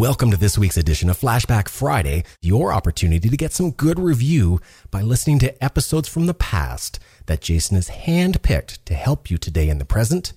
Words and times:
Welcome 0.00 0.30
to 0.30 0.38
this 0.38 0.56
week's 0.56 0.78
edition 0.78 1.10
of 1.10 1.20
Flashback 1.20 1.68
Friday, 1.68 2.24
your 2.40 2.72
opportunity 2.72 3.28
to 3.28 3.36
get 3.36 3.52
some 3.52 3.70
good 3.70 3.98
review 3.98 4.58
by 4.90 5.02
listening 5.02 5.38
to 5.40 5.62
episodes 5.62 6.08
from 6.08 6.24
the 6.24 6.32
past 6.32 6.98
that 7.26 7.42
Jason 7.42 7.74
has 7.74 7.90
handpicked 7.90 8.78
to 8.86 8.94
help 8.94 9.30
you 9.30 9.36
today 9.36 9.68
in 9.68 9.76
the 9.76 9.84
present 9.84 10.32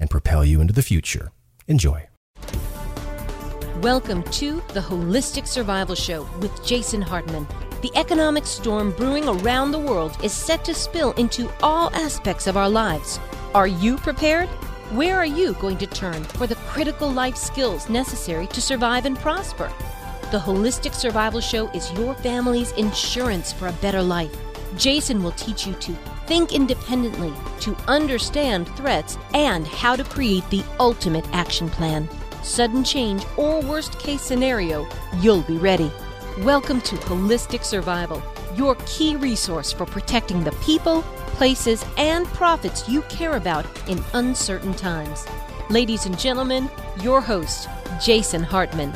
and 0.00 0.08
propel 0.08 0.46
you 0.46 0.62
into 0.62 0.72
the 0.72 0.82
future. 0.82 1.30
Enjoy. 1.68 2.08
Welcome 3.82 4.22
to 4.30 4.62
the 4.68 4.80
Holistic 4.80 5.46
Survival 5.46 5.94
Show 5.94 6.26
with 6.40 6.64
Jason 6.64 7.02
Hartman. 7.02 7.46
The 7.82 7.92
economic 7.94 8.46
storm 8.46 8.92
brewing 8.92 9.28
around 9.28 9.72
the 9.72 9.78
world 9.78 10.16
is 10.24 10.32
set 10.32 10.64
to 10.64 10.72
spill 10.72 11.12
into 11.18 11.50
all 11.62 11.94
aspects 11.94 12.46
of 12.46 12.56
our 12.56 12.70
lives. 12.70 13.20
Are 13.54 13.66
you 13.68 13.98
prepared? 13.98 14.48
Where 14.92 15.16
are 15.16 15.24
you 15.24 15.54
going 15.54 15.78
to 15.78 15.86
turn 15.86 16.22
for 16.22 16.46
the 16.46 16.54
critical 16.68 17.10
life 17.10 17.34
skills 17.34 17.88
necessary 17.88 18.46
to 18.48 18.60
survive 18.60 19.06
and 19.06 19.18
prosper? 19.18 19.72
The 20.30 20.38
Holistic 20.38 20.92
Survival 20.92 21.40
Show 21.40 21.70
is 21.70 21.90
your 21.94 22.12
family's 22.16 22.72
insurance 22.72 23.54
for 23.54 23.68
a 23.68 23.72
better 23.80 24.02
life. 24.02 24.36
Jason 24.76 25.22
will 25.22 25.32
teach 25.32 25.66
you 25.66 25.72
to 25.76 25.94
think 26.26 26.52
independently, 26.52 27.32
to 27.60 27.74
understand 27.88 28.68
threats, 28.76 29.16
and 29.32 29.66
how 29.66 29.96
to 29.96 30.04
create 30.04 30.44
the 30.50 30.62
ultimate 30.78 31.24
action 31.32 31.70
plan 31.70 32.06
sudden 32.42 32.84
change, 32.84 33.24
or 33.38 33.62
worst 33.62 33.98
case 33.98 34.20
scenario, 34.20 34.86
you'll 35.20 35.40
be 35.42 35.56
ready. 35.56 35.90
Welcome 36.40 36.82
to 36.82 36.96
Holistic 36.96 37.64
Survival, 37.64 38.22
your 38.56 38.74
key 38.84 39.16
resource 39.16 39.72
for 39.72 39.86
protecting 39.86 40.44
the 40.44 40.52
people, 40.56 41.02
places, 41.42 41.84
and 41.96 42.24
profits 42.28 42.88
you 42.88 43.02
care 43.08 43.32
about 43.32 43.66
in 43.88 44.00
uncertain 44.14 44.72
times. 44.74 45.26
Ladies 45.70 46.06
and 46.06 46.16
gentlemen, 46.16 46.70
your 47.00 47.20
host, 47.20 47.68
Jason 48.00 48.44
Hartman. 48.44 48.92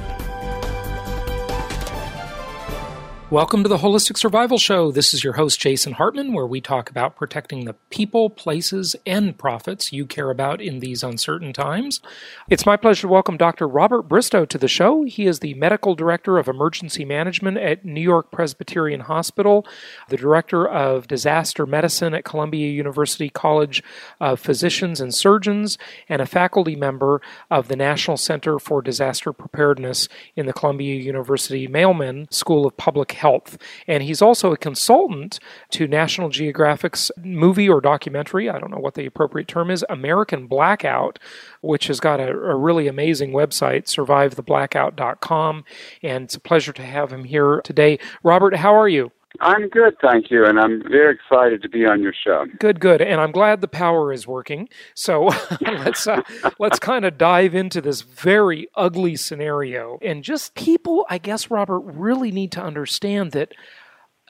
Welcome 3.28 3.64
to 3.64 3.68
the 3.68 3.78
Holistic 3.78 4.16
Survival 4.16 4.56
Show. 4.56 4.92
This 4.92 5.12
is 5.12 5.24
your 5.24 5.32
host, 5.32 5.58
Jason 5.58 5.94
Hartman, 5.94 6.32
where 6.32 6.46
we 6.46 6.60
talk 6.60 6.88
about 6.88 7.16
protecting 7.16 7.64
the 7.64 7.72
people, 7.90 8.30
places, 8.30 8.94
and 9.04 9.36
profits 9.36 9.92
you 9.92 10.06
care 10.06 10.30
about 10.30 10.60
in 10.60 10.78
these 10.78 11.02
uncertain 11.02 11.52
times. 11.52 12.00
It's 12.48 12.64
my 12.64 12.76
pleasure 12.76 13.00
to 13.00 13.08
welcome 13.08 13.36
Dr. 13.36 13.66
Robert 13.66 14.02
Bristow 14.02 14.44
to 14.44 14.58
the 14.58 14.68
show. 14.68 15.02
He 15.02 15.26
is 15.26 15.40
the 15.40 15.54
Medical 15.54 15.96
Director 15.96 16.38
of 16.38 16.46
Emergency 16.46 17.04
Management 17.04 17.58
at 17.58 17.84
New 17.84 18.00
York 18.00 18.30
Presbyterian 18.30 19.00
Hospital, 19.00 19.66
the 20.08 20.16
Director 20.16 20.64
of 20.64 21.08
Disaster 21.08 21.66
Medicine 21.66 22.14
at 22.14 22.24
Columbia 22.24 22.70
University 22.70 23.28
College 23.28 23.82
of 24.20 24.38
Physicians 24.38 25.00
and 25.00 25.12
Surgeons, 25.12 25.78
and 26.08 26.22
a 26.22 26.26
faculty 26.26 26.76
member 26.76 27.20
of 27.50 27.66
the 27.66 27.76
National 27.76 28.16
Center 28.16 28.60
for 28.60 28.80
Disaster 28.80 29.32
Preparedness 29.32 30.08
in 30.36 30.46
the 30.46 30.52
Columbia 30.52 30.94
University 30.94 31.66
Mailman 31.66 32.28
School 32.30 32.64
of 32.64 32.76
Public 32.76 33.15
health. 33.16 33.58
And 33.86 34.02
he's 34.02 34.22
also 34.22 34.52
a 34.52 34.56
consultant 34.56 35.38
to 35.70 35.86
National 35.86 36.28
Geographic's 36.28 37.10
movie 37.16 37.68
or 37.68 37.80
documentary, 37.80 38.48
I 38.48 38.58
don't 38.58 38.70
know 38.70 38.78
what 38.78 38.94
the 38.94 39.06
appropriate 39.06 39.48
term 39.48 39.70
is, 39.70 39.84
American 39.88 40.46
Blackout, 40.46 41.18
which 41.60 41.88
has 41.88 42.00
got 42.00 42.20
a, 42.20 42.28
a 42.28 42.54
really 42.54 42.86
amazing 42.86 43.32
website, 43.32 43.84
survivetheblackout.com. 43.84 45.64
And 46.02 46.24
it's 46.24 46.34
a 46.34 46.40
pleasure 46.40 46.72
to 46.72 46.82
have 46.82 47.12
him 47.12 47.24
here 47.24 47.60
today. 47.62 47.98
Robert, 48.22 48.56
how 48.56 48.74
are 48.74 48.88
you? 48.88 49.12
I'm 49.40 49.68
good, 49.68 49.96
thank 50.00 50.30
you, 50.30 50.46
and 50.46 50.58
I'm 50.58 50.82
very 50.88 51.14
excited 51.14 51.62
to 51.62 51.68
be 51.68 51.84
on 51.84 52.02
your 52.02 52.14
show. 52.24 52.46
Good, 52.58 52.80
good, 52.80 53.02
and 53.02 53.20
I'm 53.20 53.32
glad 53.32 53.60
the 53.60 53.68
power 53.68 54.12
is 54.12 54.26
working. 54.26 54.68
So 54.94 55.30
let's 55.60 56.06
uh, 56.06 56.22
let's 56.58 56.78
kind 56.78 57.04
of 57.04 57.18
dive 57.18 57.54
into 57.54 57.80
this 57.80 58.00
very 58.00 58.68
ugly 58.74 59.16
scenario, 59.16 59.98
and 60.00 60.24
just 60.24 60.54
people, 60.54 61.06
I 61.10 61.18
guess, 61.18 61.50
Robert, 61.50 61.80
really 61.80 62.30
need 62.30 62.52
to 62.52 62.62
understand 62.62 63.32
that 63.32 63.52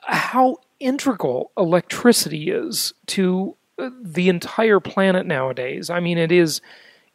how 0.01 0.57
integral 0.79 1.51
electricity 1.57 2.49
is 2.49 2.93
to 3.07 3.55
uh, 3.79 3.89
the 4.01 4.29
entire 4.29 4.79
planet 4.79 5.25
nowadays. 5.25 5.89
I 5.89 5.99
mean, 5.99 6.17
it 6.17 6.31
is, 6.31 6.61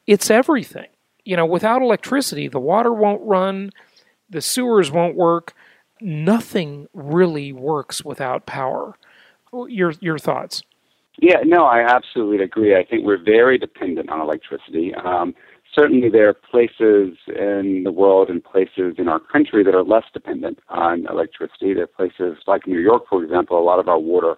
it's 0.06 0.30
everything. 0.30 0.86
You 1.24 1.36
know, 1.36 1.46
without 1.46 1.82
electricity, 1.82 2.48
the 2.48 2.58
water 2.58 2.92
won't 2.92 3.22
run, 3.22 3.70
the 4.28 4.40
sewers 4.40 4.90
won't 4.90 5.16
work 5.16 5.54
nothing 6.02 6.88
really 6.92 7.52
works 7.52 8.04
without 8.04 8.46
power. 8.46 8.96
Your 9.52 9.92
your 10.00 10.18
thoughts? 10.18 10.62
Yeah, 11.20 11.38
no, 11.44 11.64
I 11.64 11.80
absolutely 11.80 12.42
agree. 12.42 12.74
I 12.74 12.84
think 12.84 13.04
we're 13.04 13.22
very 13.22 13.58
dependent 13.58 14.08
on 14.08 14.20
electricity. 14.20 14.94
Um, 14.94 15.34
certainly, 15.74 16.08
there 16.08 16.28
are 16.28 16.34
places 16.34 17.18
in 17.28 17.82
the 17.84 17.92
world 17.92 18.30
and 18.30 18.42
places 18.42 18.94
in 18.96 19.08
our 19.08 19.20
country 19.20 19.62
that 19.62 19.74
are 19.74 19.84
less 19.84 20.04
dependent 20.12 20.58
on 20.70 21.06
electricity. 21.06 21.74
There 21.74 21.84
are 21.84 21.86
places 21.86 22.38
like 22.46 22.66
New 22.66 22.80
York, 22.80 23.04
for 23.10 23.22
example. 23.22 23.58
A 23.58 23.62
lot 23.62 23.78
of 23.78 23.88
our 23.88 23.98
water 23.98 24.36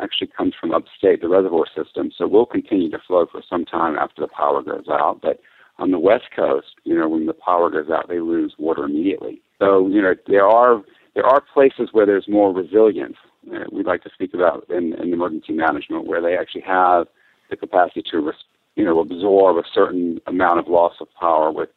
actually 0.00 0.28
comes 0.36 0.54
from 0.60 0.72
upstate, 0.72 1.20
the 1.20 1.28
reservoir 1.28 1.66
system. 1.66 2.10
So 2.16 2.26
we'll 2.26 2.46
continue 2.46 2.90
to 2.90 2.98
flow 3.06 3.26
for 3.30 3.42
some 3.48 3.64
time 3.64 3.96
after 3.96 4.22
the 4.22 4.28
power 4.28 4.62
goes 4.62 4.86
out. 4.90 5.20
But 5.22 5.40
on 5.78 5.90
the 5.92 5.98
West 5.98 6.26
Coast, 6.34 6.74
you 6.84 6.96
know, 6.96 7.08
when 7.08 7.26
the 7.26 7.34
power 7.34 7.70
goes 7.70 7.90
out, 7.90 8.08
they 8.08 8.20
lose 8.20 8.54
water 8.58 8.84
immediately. 8.84 9.40
So, 9.58 9.88
you 9.88 10.02
know, 10.02 10.14
there 10.26 10.46
are 10.46 10.82
there 11.18 11.26
are 11.26 11.40
places 11.40 11.88
where 11.90 12.06
there's 12.06 12.28
more 12.28 12.54
resilience. 12.54 13.16
Uh, 13.52 13.64
we 13.72 13.82
like 13.82 14.04
to 14.04 14.10
speak 14.14 14.34
about 14.34 14.64
in, 14.70 14.94
in 15.02 15.12
emergency 15.12 15.52
management 15.52 16.06
where 16.06 16.22
they 16.22 16.36
actually 16.36 16.60
have 16.60 17.08
the 17.50 17.56
capacity 17.56 18.04
to, 18.08 18.20
res- 18.20 18.44
you 18.76 18.84
know, 18.84 19.00
absorb 19.00 19.56
a 19.56 19.64
certain 19.74 20.20
amount 20.28 20.60
of 20.60 20.68
loss 20.68 20.92
of 21.00 21.08
power 21.18 21.50
with 21.50 21.70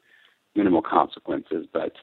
minimal 0.56 0.84
consequences. 0.84 1.66
But 1.74 1.94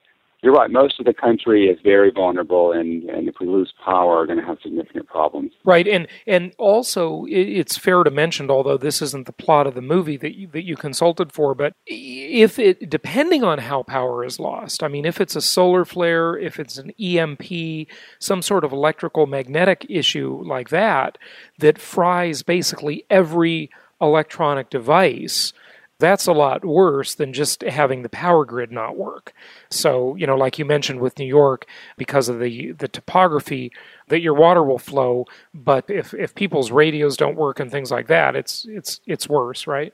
you're 0.42 0.52
right. 0.52 0.70
Most 0.70 1.00
of 1.00 1.06
the 1.06 1.12
country 1.12 1.66
is 1.66 1.78
very 1.82 2.12
vulnerable, 2.12 2.70
and, 2.70 3.02
and 3.10 3.28
if 3.28 3.34
we 3.40 3.48
lose 3.48 3.72
power, 3.84 4.18
we're 4.18 4.26
going 4.26 4.38
to 4.38 4.44
have 4.44 4.58
significant 4.62 5.08
problems. 5.08 5.52
Right, 5.64 5.88
and 5.88 6.06
and 6.28 6.52
also 6.58 7.24
it's 7.28 7.76
fair 7.76 8.04
to 8.04 8.10
mention, 8.10 8.48
although 8.48 8.76
this 8.76 9.02
isn't 9.02 9.26
the 9.26 9.32
plot 9.32 9.66
of 9.66 9.74
the 9.74 9.82
movie 9.82 10.16
that 10.16 10.36
you, 10.36 10.46
that 10.48 10.64
you 10.64 10.76
consulted 10.76 11.32
for, 11.32 11.56
but 11.56 11.72
if 11.86 12.58
it 12.58 12.88
depending 12.88 13.42
on 13.42 13.58
how 13.58 13.82
power 13.82 14.24
is 14.24 14.38
lost, 14.38 14.84
I 14.84 14.88
mean, 14.88 15.04
if 15.04 15.20
it's 15.20 15.34
a 15.34 15.40
solar 15.40 15.84
flare, 15.84 16.38
if 16.38 16.60
it's 16.60 16.78
an 16.78 16.90
EMP, 17.00 17.88
some 18.20 18.40
sort 18.40 18.64
of 18.64 18.72
electrical 18.72 19.26
magnetic 19.26 19.86
issue 19.88 20.40
like 20.44 20.68
that, 20.68 21.18
that 21.58 21.80
fries 21.80 22.44
basically 22.44 23.04
every 23.10 23.70
electronic 24.00 24.70
device 24.70 25.52
that's 25.98 26.26
a 26.26 26.32
lot 26.32 26.64
worse 26.64 27.14
than 27.14 27.32
just 27.32 27.62
having 27.62 28.02
the 28.02 28.08
power 28.08 28.44
grid 28.44 28.70
not 28.70 28.96
work. 28.96 29.32
So, 29.70 30.14
you 30.16 30.26
know, 30.26 30.36
like 30.36 30.58
you 30.58 30.64
mentioned 30.64 31.00
with 31.00 31.18
New 31.18 31.26
York, 31.26 31.66
because 31.96 32.28
of 32.28 32.38
the, 32.38 32.72
the 32.72 32.88
topography, 32.88 33.72
that 34.08 34.20
your 34.20 34.34
water 34.34 34.62
will 34.62 34.78
flow, 34.78 35.26
but 35.52 35.84
if, 35.88 36.14
if 36.14 36.34
people's 36.34 36.70
radios 36.70 37.16
don't 37.16 37.36
work 37.36 37.58
and 37.60 37.70
things 37.70 37.90
like 37.90 38.06
that, 38.06 38.36
it's 38.36 38.64
it's 38.68 39.00
it's 39.06 39.28
worse, 39.28 39.66
right? 39.66 39.92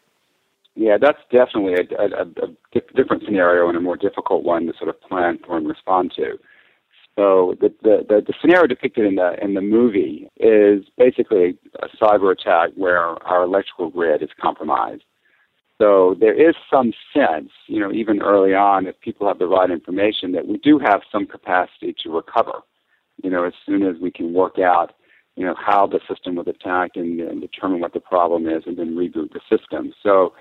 Yeah, 0.76 0.98
that's 1.00 1.19
definitely 1.31 1.75
a, 1.75 2.03
a, 2.03 2.22
a 2.22 2.81
different 2.97 3.22
scenario 3.25 3.69
and 3.69 3.76
a 3.76 3.81
more 3.81 3.97
difficult 3.97 4.44
one 4.44 4.66
to 4.66 4.72
sort 4.76 4.88
of 4.88 5.00
plan 5.00 5.38
for 5.44 5.56
and 5.56 5.69
respond 5.69 6.12
to. 6.16 6.38
So 7.16 7.54
the, 7.60 7.72
the, 7.82 8.04
the, 8.09 8.21
the, 8.26 8.34
scenario 8.41 8.66
depicted 8.66 9.06
in 9.06 9.15
the 9.15 9.36
in 9.41 9.54
the 9.54 9.60
movie 9.60 10.28
is 10.36 10.84
basically 10.98 11.56
a 11.81 11.86
cyber 11.97 12.32
attack 12.32 12.71
where 12.75 13.00
our 13.25 13.44
electrical 13.44 13.88
grid 13.91 14.21
is 14.21 14.31
compromised. 14.41 15.04
So 15.81 16.17
there 16.19 16.35
is 16.35 16.55
some 16.71 16.93
sense, 17.12 17.51
you 17.67 17.81
know, 17.81 17.91
even 17.93 18.23
early 18.23 18.55
on, 18.55 18.87
if 18.87 19.01
people 19.01 19.27
have 19.27 19.39
the 19.39 19.47
right 19.47 19.71
information, 19.71 20.33
that 20.33 20.47
we 20.47 20.59
do 20.59 20.79
have 20.79 21.03
some 21.11 21.27
capacity 21.27 21.95
to 22.03 22.11
recover. 22.11 22.61
You 23.23 23.31
know, 23.31 23.45
as 23.45 23.55
soon 23.67 23.83
as 23.83 23.97
we 24.01 24.11
can 24.11 24.33
work 24.33 24.59
out, 24.59 24.93
you 25.37 25.45
know, 25.45 25.55
how 25.59 25.87
the 25.87 26.01
system 26.09 26.37
was 26.37 26.47
attacked 26.47 26.97
and, 26.97 27.19
and 27.21 27.41
determine 27.41 27.81
what 27.81 27.93
the 27.93 28.01
problem 28.01 28.49
is, 28.49 28.63
and 28.67 28.77
then 28.77 28.95
reboot 28.95 29.33
the 29.33 29.41
system. 29.51 29.93
So 30.01 30.34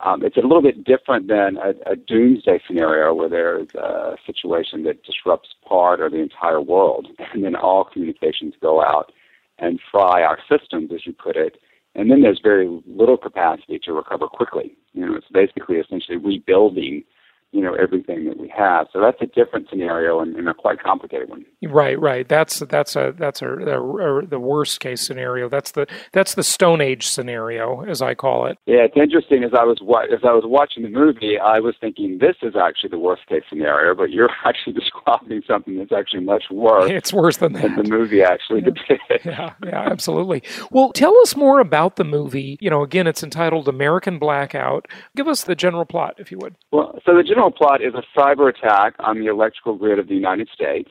um, 0.00 0.24
it's 0.24 0.36
a 0.36 0.40
little 0.40 0.62
bit 0.62 0.82
different 0.84 1.28
than 1.28 1.56
a, 1.58 1.92
a 1.92 1.94
doomsday 1.94 2.60
scenario 2.66 3.14
where 3.14 3.28
there's 3.28 3.72
a 3.76 4.16
situation 4.26 4.82
that 4.84 5.04
disrupts 5.04 5.50
part 5.64 6.00
or 6.00 6.10
the 6.10 6.18
entire 6.18 6.60
world, 6.60 7.06
and 7.32 7.44
then 7.44 7.54
all 7.54 7.84
communications 7.84 8.54
go 8.60 8.82
out 8.82 9.12
and 9.58 9.78
fry 9.90 10.22
our 10.22 10.38
systems, 10.48 10.90
as 10.92 11.06
you 11.06 11.12
put 11.12 11.36
it 11.36 11.58
and 11.94 12.10
then 12.10 12.22
there's 12.22 12.40
very 12.42 12.68
little 12.86 13.16
capacity 13.16 13.78
to 13.84 13.92
recover 13.92 14.26
quickly. 14.26 14.76
You 14.92 15.06
know, 15.06 15.16
it's 15.16 15.26
basically 15.32 15.76
essentially 15.76 16.18
rebuilding 16.18 17.04
you 17.52 17.60
know 17.60 17.74
everything 17.74 18.26
that 18.26 18.38
we 18.38 18.52
have. 18.56 18.86
So 18.92 19.00
that's 19.00 19.20
a 19.20 19.26
different 19.26 19.68
scenario 19.68 20.20
and, 20.20 20.36
and 20.36 20.48
a 20.48 20.54
quite 20.54 20.82
complicated 20.82 21.28
one. 21.28 21.44
Right, 21.62 21.98
right. 22.00 22.28
That's 22.28 22.60
that's 22.60 22.96
a 22.96 23.14
that's 23.16 23.42
a, 23.42 23.48
a, 23.48 24.18
a, 24.18 24.26
the 24.26 24.40
worst 24.40 24.80
case 24.80 25.06
scenario. 25.06 25.48
That's 25.48 25.72
the 25.72 25.86
that's 26.12 26.34
the 26.34 26.42
Stone 26.42 26.80
Age 26.80 27.06
scenario, 27.06 27.82
as 27.82 28.02
I 28.02 28.14
call 28.14 28.46
it. 28.46 28.58
Yeah, 28.66 28.84
it's 28.84 28.96
interesting. 28.96 29.44
As 29.44 29.52
I 29.52 29.64
was 29.64 29.78
as 30.12 30.20
I 30.24 30.32
was 30.32 30.44
watching 30.46 30.82
the 30.82 30.90
movie, 30.90 31.38
I 31.38 31.60
was 31.60 31.74
thinking 31.80 32.18
this 32.18 32.36
is 32.42 32.54
actually 32.56 32.90
the 32.90 32.98
worst 32.98 33.26
case 33.26 33.42
scenario, 33.48 33.94
but 33.94 34.10
you're 34.10 34.30
actually 34.44 34.74
describing 34.74 35.42
something 35.46 35.78
that's 35.78 35.92
actually 35.92 36.24
much 36.24 36.44
worse. 36.50 36.90
It's 37.00 37.14
worse 37.14 37.38
than 37.38 37.54
that. 37.54 37.62
Than 37.62 37.76
the 37.76 37.90
movie 37.90 38.22
actually 38.22 38.60
yeah. 38.60 38.66
depicted. 38.66 39.20
Yeah, 39.30 39.54
yeah, 39.64 39.88
absolutely. 39.90 40.42
Well, 40.70 40.92
tell 40.92 41.16
us 41.20 41.36
more 41.36 41.60
about 41.60 41.96
the 41.96 42.04
movie. 42.04 42.58
You 42.60 42.68
know, 42.68 42.82
again, 42.82 43.06
it's 43.06 43.22
entitled 43.22 43.68
American 43.68 44.18
Blackout. 44.18 44.86
Give 45.16 45.28
us 45.28 45.44
the 45.44 45.54
general 45.54 45.84
plot, 45.84 46.14
if 46.18 46.30
you 46.30 46.38
would. 46.38 46.56
Well, 46.72 46.98
so 47.06 47.14
the 47.14 47.22
general 47.22 47.39
general 47.40 47.50
plot 47.50 47.80
is 47.80 47.94
a 47.94 48.18
cyber 48.18 48.50
attack 48.50 48.94
on 48.98 49.18
the 49.18 49.26
electrical 49.26 49.74
grid 49.74 49.98
of 49.98 50.08
the 50.08 50.14
United 50.14 50.46
States. 50.52 50.90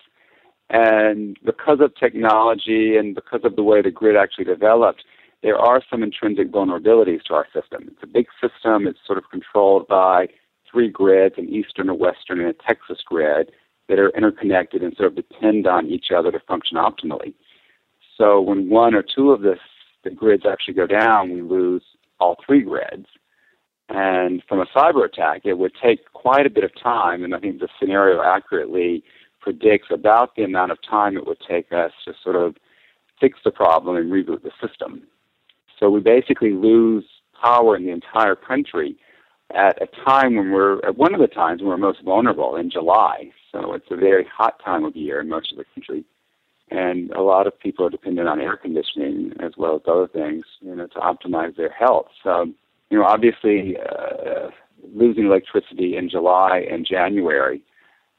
And 0.72 1.38
because 1.46 1.80
of 1.80 1.94
technology 1.96 2.98
and 2.98 3.14
because 3.14 3.42
of 3.44 3.56
the 3.56 3.62
way 3.62 3.84
the 3.84 3.92
grid 3.92 4.16
actually 4.16 4.46
developed, 4.46 5.04
there 5.44 5.60
are 5.60 5.84
some 5.92 6.02
intrinsic 6.02 6.52
vulnerabilities 6.52 7.22
to 7.26 7.36
our 7.36 7.46
system. 7.54 7.88
It's 7.92 8.02
a 8.02 8.08
big 8.08 8.26
system. 8.42 8.88
It's 8.88 8.98
sort 9.06 9.20
of 9.20 9.26
controlled 9.30 9.88
by 9.88 10.28
three 10.72 10.90
grids, 10.90 11.36
an 11.38 11.50
eastern, 11.50 11.88
a 11.88 11.94
western, 11.94 12.40
and 12.40 12.50
a 12.50 12.54
Texas 12.54 12.98
grid 13.06 13.52
that 13.88 14.00
are 14.00 14.10
interconnected 14.18 14.82
and 14.82 14.96
sort 14.96 15.10
of 15.10 15.16
depend 15.16 15.68
on 15.68 15.86
each 15.86 16.08
other 16.10 16.32
to 16.32 16.40
function 16.40 16.78
optimally. 16.78 17.36
So 18.18 18.42
when 18.42 18.70
one 18.70 18.96
or 18.96 19.04
two 19.04 19.30
of 19.30 19.42
the, 19.42 19.58
the 20.04 20.10
grids 20.10 20.46
actually 20.50 20.74
go 20.74 20.88
down, 20.88 21.32
we 21.32 21.44
lose 21.44 21.84
all 22.20 22.38
three 22.44 22.64
grids. 22.64 23.06
And 23.90 24.44
from 24.48 24.60
a 24.60 24.66
cyber 24.68 25.04
attack, 25.04 25.42
it 25.46 25.58
would 25.58 25.74
take 25.82 26.12
quite 26.14 26.46
a 26.46 26.50
bit 26.50 26.64
of 26.64 26.72
time, 26.82 27.24
and 27.24 27.34
I 27.34 27.40
think 27.40 27.60
the 27.60 27.68
scenario 27.80 28.22
accurately 28.22 29.04
predicts 29.42 29.88
about 29.92 30.36
the 30.36 30.44
amount 30.44 30.72
of 30.72 30.78
time 30.88 31.18
it 31.18 31.26
would 31.26 31.40
take 31.48 31.72
us 31.72 31.92
to 32.06 32.14
sort 32.24 32.36
of 32.36 32.56
fix 33.20 33.40
the 33.44 33.52
problem 33.52 33.96
and 33.96 34.12
reboot 34.12 34.44
the 34.44 34.52
system. 34.66 35.04
So 35.80 35.90
we 35.90 36.02
basically 36.02 36.52
lose 36.52 37.06
power 37.42 37.76
in 37.76 37.86
the 37.86 37.92
entire 37.92 38.36
country 38.36 38.96
at 39.56 39.82
a 39.82 39.88
time 40.06 40.36
when 40.36 40.52
we're 40.52 40.86
at 40.86 40.98
one 40.98 41.16
of 41.16 41.22
the 41.22 41.28
times 41.28 41.62
when 41.62 41.70
we're 41.70 41.78
most 41.78 42.04
vulnerable 42.04 42.56
in 42.56 42.70
July. 42.70 43.32
So 43.52 43.74
it's 43.74 43.88
a 43.90 43.96
very 43.96 44.26
hot 44.26 44.62
time 44.64 44.86
of 44.86 44.96
year 44.96 45.22
in 45.22 45.30
most 45.30 45.52
of 45.52 45.58
the 45.58 45.66
country. 45.74 46.04
And 46.70 47.10
a 47.12 47.22
lot 47.22 47.48
of 47.48 47.60
people 47.60 47.86
are 47.86 47.90
dependent 47.90 48.28
on 48.28 48.40
air 48.40 48.56
conditioning 48.56 49.34
as 49.40 49.54
well 49.58 49.78
as 49.78 49.82
other 49.88 50.08
things, 50.08 50.46
you 50.62 50.76
know, 50.76 50.86
to 50.86 51.00
optimize 51.00 51.56
their 51.56 51.72
health. 51.72 52.08
So, 52.24 52.54
you 52.90 52.98
know, 52.98 53.06
obviously, 53.06 53.78
uh, 53.78 54.50
losing 54.94 55.26
electricity 55.26 55.96
in 55.96 56.10
July 56.10 56.66
and 56.70 56.86
January 56.86 57.62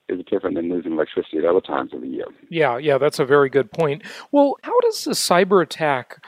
is 0.09 0.25
different 0.31 0.57
than 0.57 0.71
losing 0.71 0.93
electricity 0.93 1.39
at 1.39 1.45
other 1.45 1.61
times 1.61 1.93
of 1.95 2.01
the 2.01 2.09
year. 2.09 2.27
Yeah, 2.49 2.79
yeah, 2.79 2.99
that's 2.99 3.19
a 3.19 3.25
very 3.25 3.49
good 3.49 3.71
point. 3.73 4.03
Well, 4.33 4.57
how 4.63 4.79
does 4.81 5.07
a 5.07 5.11
cyber 5.11 5.63
attack 5.63 6.25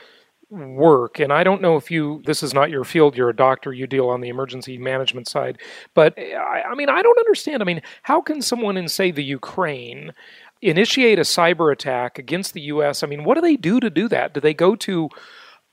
work 0.49 1.19
and 1.19 1.33
i 1.33 1.43
don't 1.43 1.63
know 1.63 1.77
if 1.77 1.89
you 1.89 2.21
this 2.25 2.43
is 2.43 2.53
not 2.53 2.69
your 2.69 2.83
field 2.83 3.17
you're 3.17 3.29
a 3.29 3.35
doctor 3.35 3.73
you 3.73 3.87
deal 3.87 4.07
on 4.07 4.21
the 4.21 4.29
emergency 4.29 4.77
management 4.77 5.27
side 5.27 5.57
but 5.95 6.13
I, 6.17 6.61
I, 6.69 6.75
mean 6.75 6.89
i 6.89 7.01
don't 7.01 7.17
understand 7.17 7.63
i 7.63 7.65
mean 7.65 7.81
how 8.03 8.21
can 8.21 8.39
someone 8.39 8.77
in 8.77 8.87
say 8.87 9.09
the 9.09 9.23
ukraine 9.23 10.13
initiate 10.61 11.17
a 11.17 11.23
cyber 11.23 11.71
attack 11.71 12.19
against 12.19 12.53
the 12.53 12.61
us 12.61 13.01
i 13.01 13.07
mean 13.07 13.23
what 13.23 13.33
do 13.33 13.41
they 13.41 13.55
do 13.55 13.79
to 13.79 13.89
do 13.89 14.07
that 14.09 14.35
do 14.35 14.39
they 14.39 14.53
go 14.53 14.75
to 14.75 15.09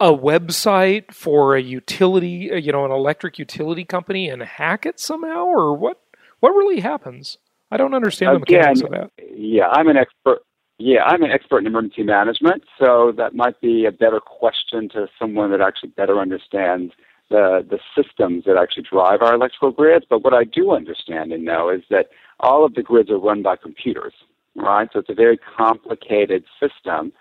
a 0.00 0.12
website 0.12 1.12
for 1.12 1.55
a 1.55 1.61
utility 1.62 2.50
uh, 2.50 2.56
you 2.56 2.73
know 2.73 2.85
an 2.85 2.91
electric 2.91 3.38
utility 3.38 3.85
company 3.85 4.29
and 4.29 4.43
hack 4.43 4.87
it 4.87 4.99
somehow 4.99 5.44
or 5.44 5.76
what 5.76 6.00
what 6.41 6.50
really 6.50 6.81
happens 6.81 7.38
i 7.70 7.76
don't 7.76 7.94
understand 7.94 8.37
Again, 8.37 8.44
the 8.47 8.56
mechanics 8.56 8.81
of 8.82 8.91
that 8.91 9.11
yeah 9.37 9.69
i'm 9.69 9.88
an 9.88 9.97
expert 9.97 10.43
yeah, 10.82 11.02
I'm 11.05 11.23
an 11.23 11.31
expert 11.31 11.58
in 11.58 11.67
emergency 11.67 12.02
management, 12.05 12.62
so 12.79 13.12
that 13.19 13.35
might 13.35 13.61
be 13.61 13.85
a 13.85 13.93
better 13.93 14.19
question 14.19 14.88
to 14.94 15.08
someone 15.19 15.50
that 15.50 15.61
actually 15.61 15.91
better 15.91 16.19
understands 16.19 16.94
the 17.29 17.64
the 17.69 17.79
systems 17.94 18.44
that 18.47 18.56
actually 18.56 18.85
drive 18.91 19.20
our 19.20 19.35
electrical 19.35 19.73
grids. 19.73 20.06
But 20.08 20.25
what 20.25 20.32
I 20.32 20.44
do 20.44 20.70
understand 20.70 21.32
and 21.32 21.44
know 21.44 21.69
is 21.69 21.82
that 21.91 22.08
all 22.41 22.64
of 22.64 22.75
the 22.75 22.82
grids 22.82 23.11
are 23.11 23.19
run 23.19 23.43
by 23.43 23.56
computers, 23.56 24.14
right? 24.56 24.88
So 24.91 25.00
it's 25.00 25.11
a 25.11 25.14
very 25.14 25.38
complicated 25.55 26.44
system 26.58 27.12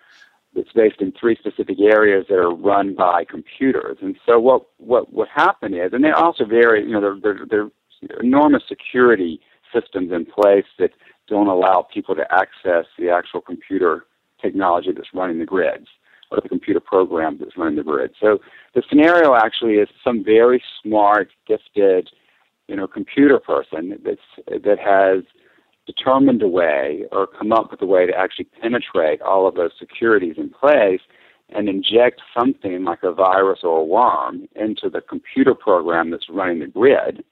that's 0.60 0.74
based 0.74 1.02
in 1.02 1.14
three 1.14 1.38
specific 1.38 1.78
areas 1.80 2.26
that 2.28 2.36
are 2.36 2.54
run 2.54 2.94
by 2.94 3.24
computers. 3.24 3.98
And 4.02 4.18
so 4.26 4.40
what 4.40 4.64
what 4.78 5.14
what 5.14 5.30
happened 5.34 5.76
is, 5.76 5.94
and 5.94 6.04
they're 6.04 6.18
also 6.18 6.46
vary. 6.46 6.84
you 6.84 6.92
know, 6.92 7.20
there 7.22 7.40
there 7.50 7.62
are 7.64 8.22
enormous 8.22 8.64
security 8.68 9.40
systems 9.74 10.12
in 10.12 10.26
place 10.26 10.66
that 10.78 10.92
don't 11.28 11.48
allow 11.48 11.88
people 11.94 12.16
to 12.16 12.26
access 12.32 12.86
the 12.98 13.10
actual 13.10 13.40
computer 13.40 14.06
technology 14.42 14.92
that's 14.92 15.14
running 15.14 15.40
the 15.40 15.46
grids 15.46 15.88
or 16.32 16.40
the 16.42 16.50
computer 16.50 16.80
program 16.80 17.38
that's 17.40 17.58
running 17.58 17.76
the 17.76 17.84
grid. 17.84 18.12
So 18.20 18.40
the 18.76 18.84
scenario 18.90 19.36
actually 19.36 19.76
is 19.76 19.90
some 20.04 20.24
very 20.24 20.62
smart, 20.82 21.30
gifted, 21.48 22.10
you 22.68 22.76
know, 22.76 22.88
computer 22.88 23.40
person 23.40 24.00
that's 24.04 24.64
that 24.64 24.80
has 24.80 25.24
determined 25.92 26.42
a 26.42 26.48
way 26.48 27.06
or 27.12 27.28
come 27.28 27.52
up 27.52 27.72
with 27.72 27.82
a 27.82 27.86
way 27.86 28.06
to 28.06 28.16
actually 28.16 28.48
penetrate 28.62 29.22
all 29.22 29.48
of 29.48 29.56
those 29.56 29.72
securities 29.80 30.36
in 30.38 30.50
place 30.50 31.02
and 31.50 31.68
inject 31.68 32.22
something 32.38 32.84
like 32.84 33.04
a 33.04 33.12
virus 33.12 33.60
or 33.64 33.80
a 33.80 33.84
worm 33.84 34.48
into 34.56 34.90
the 34.90 35.02
computer 35.02 35.56
program 35.56 36.12
that's 36.12 36.30
running 36.30 36.60
the 36.60 36.68
grid 36.68 37.24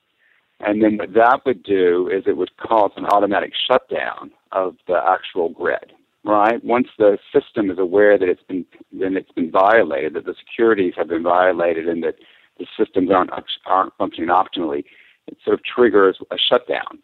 and 0.59 0.83
then 0.83 0.97
what 0.97 1.13
that 1.13 1.41
would 1.45 1.63
do 1.63 2.09
is 2.11 2.23
it 2.25 2.37
would 2.37 2.55
cause 2.57 2.91
an 2.97 3.05
automatic 3.05 3.53
shutdown 3.69 4.31
of 4.51 4.75
the 4.87 4.99
actual 5.07 5.49
grid, 5.49 5.93
right? 6.23 6.63
Once 6.63 6.87
the 6.97 7.19
system 7.31 7.69
is 7.69 7.77
aware 7.77 8.17
that 8.17 8.27
it's 8.27 8.43
been 8.43 8.65
then 8.91 9.15
it's 9.15 9.31
been 9.31 9.51
violated, 9.51 10.15
that 10.15 10.25
the 10.25 10.35
securities 10.39 10.93
have 10.97 11.09
been 11.09 11.23
violated, 11.23 11.87
and 11.87 12.03
that 12.03 12.15
the 12.57 12.65
systems 12.77 13.11
aren't 13.11 13.29
aren't 13.67 13.93
functioning 13.97 14.29
optimally, 14.29 14.83
it 15.27 15.37
sort 15.43 15.53
of 15.53 15.63
triggers 15.63 16.17
a 16.31 16.37
shutdown 16.37 16.99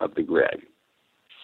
of 0.00 0.14
the 0.14 0.22
grid. 0.22 0.62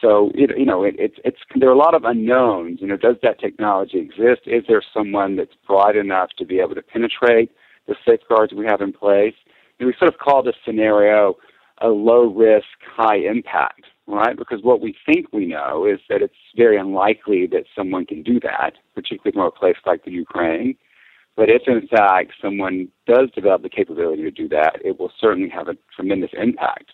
So 0.01 0.31
it, 0.35 0.57
you 0.59 0.65
know, 0.65 0.83
it, 0.83 0.95
it's 0.99 1.17
it's 1.25 1.39
there 1.57 1.69
are 1.69 1.73
a 1.73 1.79
lot 1.79 1.95
of 1.95 2.05
unknowns. 2.05 2.81
You 2.81 2.87
know, 2.87 2.97
does 2.97 3.17
that 3.23 3.39
technology 3.39 3.99
exist? 3.99 4.43
Is 4.47 4.65
there 4.69 4.83
someone 4.95 5.37
that's 5.37 5.55
bright 5.67 5.97
enough 5.97 6.31
to 6.39 6.45
be 6.45 6.59
able 6.61 6.75
to 6.75 6.83
penetrate 6.83 7.51
the 7.87 7.95
safeguards 8.07 8.53
we 8.53 8.67
have 8.67 8.81
in 8.81 8.93
place? 8.93 9.35
And 9.79 9.87
we 9.87 9.95
sort 9.99 10.13
of 10.13 10.19
call 10.19 10.43
this 10.43 10.57
scenario 10.65 11.37
a 11.83 11.89
low 11.89 12.27
risk, 12.27 12.67
high 12.97 13.17
impact, 13.17 13.85
right? 14.07 14.37
Because 14.37 14.63
what 14.63 14.81
we 14.81 14.95
think 15.07 15.27
we 15.33 15.47
know 15.47 15.87
is 15.87 15.99
that 16.09 16.23
it's 16.23 16.35
very 16.57 16.79
unlikely 16.79 17.47
that 17.49 17.65
someone 17.75 18.05
can 18.05 18.23
do 18.23 18.39
that, 18.41 18.75
particularly 18.95 19.33
from 19.33 19.47
a 19.47 19.51
place 19.51 19.77
like 19.87 20.05
the 20.05 20.11
Ukraine. 20.11 20.77
But 21.37 21.49
if 21.49 21.63
in 21.67 21.87
fact 21.89 22.33
someone 22.43 22.89
does 23.07 23.31
develop 23.35 23.63
the 23.63 23.71
capability 23.71 24.23
to 24.23 24.31
do 24.31 24.49
that, 24.49 24.79
it 24.85 24.99
will 24.99 25.13
certainly 25.19 25.49
have 25.49 25.69
a 25.69 25.77
tremendous 25.95 26.31
impact 26.35 26.93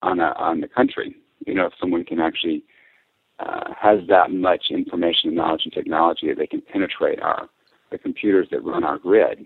on 0.00 0.20
a, 0.20 0.32
on 0.36 0.60
the 0.60 0.68
country. 0.68 1.14
You 1.46 1.54
know, 1.54 1.66
if 1.66 1.72
someone 1.80 2.04
can 2.04 2.20
actually 2.20 2.64
uh, 3.38 3.72
has 3.78 4.00
that 4.08 4.30
much 4.30 4.66
information 4.70 5.28
and 5.28 5.36
knowledge 5.36 5.62
and 5.64 5.72
technology 5.72 6.28
that 6.28 6.38
they 6.38 6.46
can 6.46 6.60
penetrate 6.60 7.20
our 7.20 7.48
the 7.90 7.98
computers 7.98 8.48
that 8.50 8.64
run 8.64 8.84
our 8.84 8.98
grid 8.98 9.44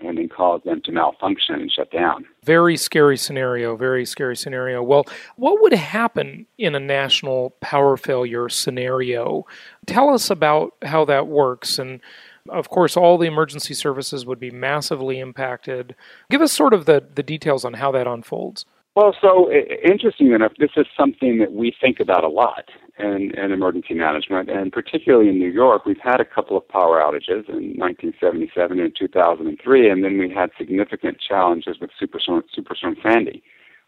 and 0.00 0.18
then 0.18 0.28
cause 0.28 0.60
them 0.64 0.80
to 0.84 0.92
malfunction 0.92 1.54
and 1.54 1.70
shut 1.70 1.90
down. 1.90 2.24
Very 2.44 2.76
scary 2.76 3.16
scenario, 3.16 3.76
very 3.76 4.04
scary 4.04 4.36
scenario. 4.36 4.82
Well, 4.82 5.06
what 5.36 5.62
would 5.62 5.72
happen 5.72 6.46
in 6.58 6.74
a 6.74 6.80
national 6.80 7.50
power 7.60 7.96
failure 7.96 8.48
scenario? 8.48 9.46
Tell 9.86 10.10
us 10.10 10.28
about 10.28 10.74
how 10.82 11.04
that 11.06 11.28
works 11.28 11.78
and 11.78 12.00
of 12.48 12.68
course, 12.68 12.96
all 12.96 13.18
the 13.18 13.28
emergency 13.28 13.72
services 13.72 14.26
would 14.26 14.40
be 14.40 14.50
massively 14.50 15.20
impacted. 15.20 15.94
Give 16.28 16.42
us 16.42 16.52
sort 16.52 16.74
of 16.74 16.86
the, 16.86 17.06
the 17.14 17.22
details 17.22 17.64
on 17.64 17.74
how 17.74 17.92
that 17.92 18.08
unfolds. 18.08 18.66
Well, 18.94 19.16
so 19.22 19.50
interesting 19.50 20.32
enough, 20.32 20.52
this 20.58 20.72
is 20.76 20.84
something 20.94 21.38
that 21.38 21.52
we 21.52 21.74
think 21.80 21.98
about 21.98 22.24
a 22.24 22.28
lot 22.28 22.68
in, 22.98 23.32
in 23.38 23.50
emergency 23.50 23.94
management, 23.94 24.50
and 24.50 24.70
particularly 24.70 25.30
in 25.30 25.38
New 25.38 25.50
York, 25.50 25.86
we've 25.86 25.96
had 26.02 26.20
a 26.20 26.26
couple 26.26 26.58
of 26.58 26.68
power 26.68 27.00
outages 27.00 27.48
in 27.48 27.72
1977 27.78 28.78
and 28.78 28.94
2003, 28.94 29.88
and 29.88 30.04
then 30.04 30.18
we 30.18 30.28
had 30.28 30.50
significant 30.58 31.16
challenges 31.26 31.78
with 31.80 31.88
Superstorm, 31.98 32.42
Superstorm 32.54 33.02
Sandy, 33.02 33.42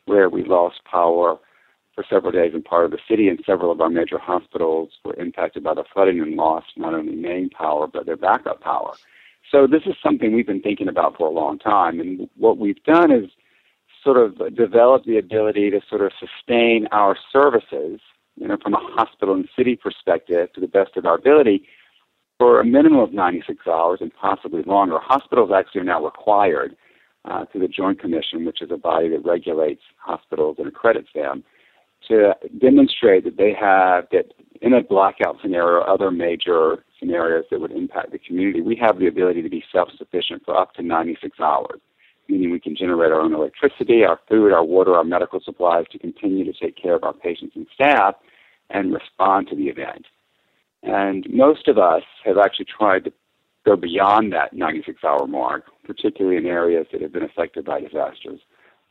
where 0.06 0.30
we 0.30 0.42
lost 0.42 0.76
power 0.90 1.38
for 1.94 2.02
several 2.08 2.32
days 2.32 2.54
in 2.54 2.62
part 2.62 2.86
of 2.86 2.90
the 2.90 2.98
city, 3.06 3.28
and 3.28 3.38
several 3.44 3.70
of 3.70 3.82
our 3.82 3.90
major 3.90 4.16
hospitals 4.18 4.88
were 5.04 5.14
impacted 5.16 5.62
by 5.62 5.74
the 5.74 5.84
flooding 5.92 6.18
and 6.20 6.34
lost 6.34 6.68
not 6.78 6.94
only 6.94 7.14
main 7.14 7.50
power 7.50 7.86
but 7.86 8.06
their 8.06 8.16
backup 8.16 8.62
power. 8.62 8.94
So 9.50 9.66
this 9.66 9.82
is 9.84 9.96
something 10.02 10.34
we've 10.34 10.46
been 10.46 10.62
thinking 10.62 10.88
about 10.88 11.18
for 11.18 11.26
a 11.28 11.30
long 11.30 11.58
time, 11.58 12.00
and 12.00 12.26
what 12.38 12.56
we've 12.56 12.82
done 12.84 13.12
is 13.12 13.28
sort 14.04 14.18
of 14.18 14.54
develop 14.54 15.04
the 15.04 15.18
ability 15.18 15.70
to 15.70 15.80
sort 15.88 16.02
of 16.02 16.12
sustain 16.20 16.86
our 16.92 17.16
services, 17.32 18.00
you 18.36 18.46
know, 18.46 18.56
from 18.62 18.74
a 18.74 18.78
hospital 18.78 19.34
and 19.34 19.48
city 19.56 19.76
perspective 19.76 20.52
to 20.52 20.60
the 20.60 20.68
best 20.68 20.96
of 20.96 21.06
our 21.06 21.16
ability 21.16 21.66
for 22.38 22.60
a 22.60 22.64
minimum 22.64 23.00
of 23.00 23.12
96 23.12 23.66
hours 23.66 23.98
and 24.00 24.12
possibly 24.14 24.62
longer. 24.62 24.98
Hospitals 25.00 25.50
actually 25.54 25.80
are 25.80 25.84
now 25.84 26.04
required 26.04 26.76
uh, 27.24 27.46
through 27.46 27.62
the 27.62 27.68
Joint 27.68 28.00
Commission, 28.00 28.44
which 28.44 28.60
is 28.60 28.70
a 28.70 28.76
body 28.76 29.08
that 29.08 29.24
regulates 29.24 29.82
hospitals 29.98 30.56
and 30.58 30.68
accredits 30.68 31.08
them, 31.14 31.42
to 32.08 32.34
demonstrate 32.60 33.24
that 33.24 33.38
they 33.38 33.54
have 33.58 34.04
that 34.12 34.34
in 34.60 34.74
a 34.74 34.82
blackout 34.82 35.38
scenario 35.40 35.78
or 35.78 35.88
other 35.88 36.10
major 36.10 36.84
scenarios 36.98 37.44
that 37.50 37.60
would 37.60 37.72
impact 37.72 38.12
the 38.12 38.18
community, 38.18 38.60
we 38.60 38.76
have 38.76 38.98
the 38.98 39.06
ability 39.06 39.40
to 39.42 39.48
be 39.48 39.64
self-sufficient 39.72 40.42
for 40.44 40.56
up 40.56 40.74
to 40.74 40.82
96 40.82 41.40
hours 41.40 41.80
meaning 42.28 42.50
we 42.50 42.60
can 42.60 42.76
generate 42.76 43.12
our 43.12 43.20
own 43.20 43.34
electricity, 43.34 44.04
our 44.04 44.18
food, 44.28 44.52
our 44.52 44.64
water, 44.64 44.94
our 44.94 45.04
medical 45.04 45.40
supplies 45.40 45.84
to 45.92 45.98
continue 45.98 46.44
to 46.44 46.52
take 46.52 46.76
care 46.76 46.94
of 46.94 47.04
our 47.04 47.12
patients 47.12 47.54
and 47.56 47.66
staff 47.74 48.14
and 48.70 48.92
respond 48.92 49.48
to 49.48 49.56
the 49.56 49.64
event. 49.64 50.06
And 50.82 51.26
most 51.30 51.68
of 51.68 51.78
us 51.78 52.02
have 52.24 52.38
actually 52.38 52.66
tried 52.66 53.04
to 53.04 53.12
go 53.64 53.76
beyond 53.76 54.32
that 54.32 54.52
96 54.52 55.02
hour 55.04 55.26
mark, 55.26 55.64
particularly 55.84 56.36
in 56.36 56.46
areas 56.46 56.86
that 56.92 57.00
have 57.00 57.12
been 57.12 57.22
affected 57.22 57.64
by 57.64 57.80
disasters, 57.80 58.40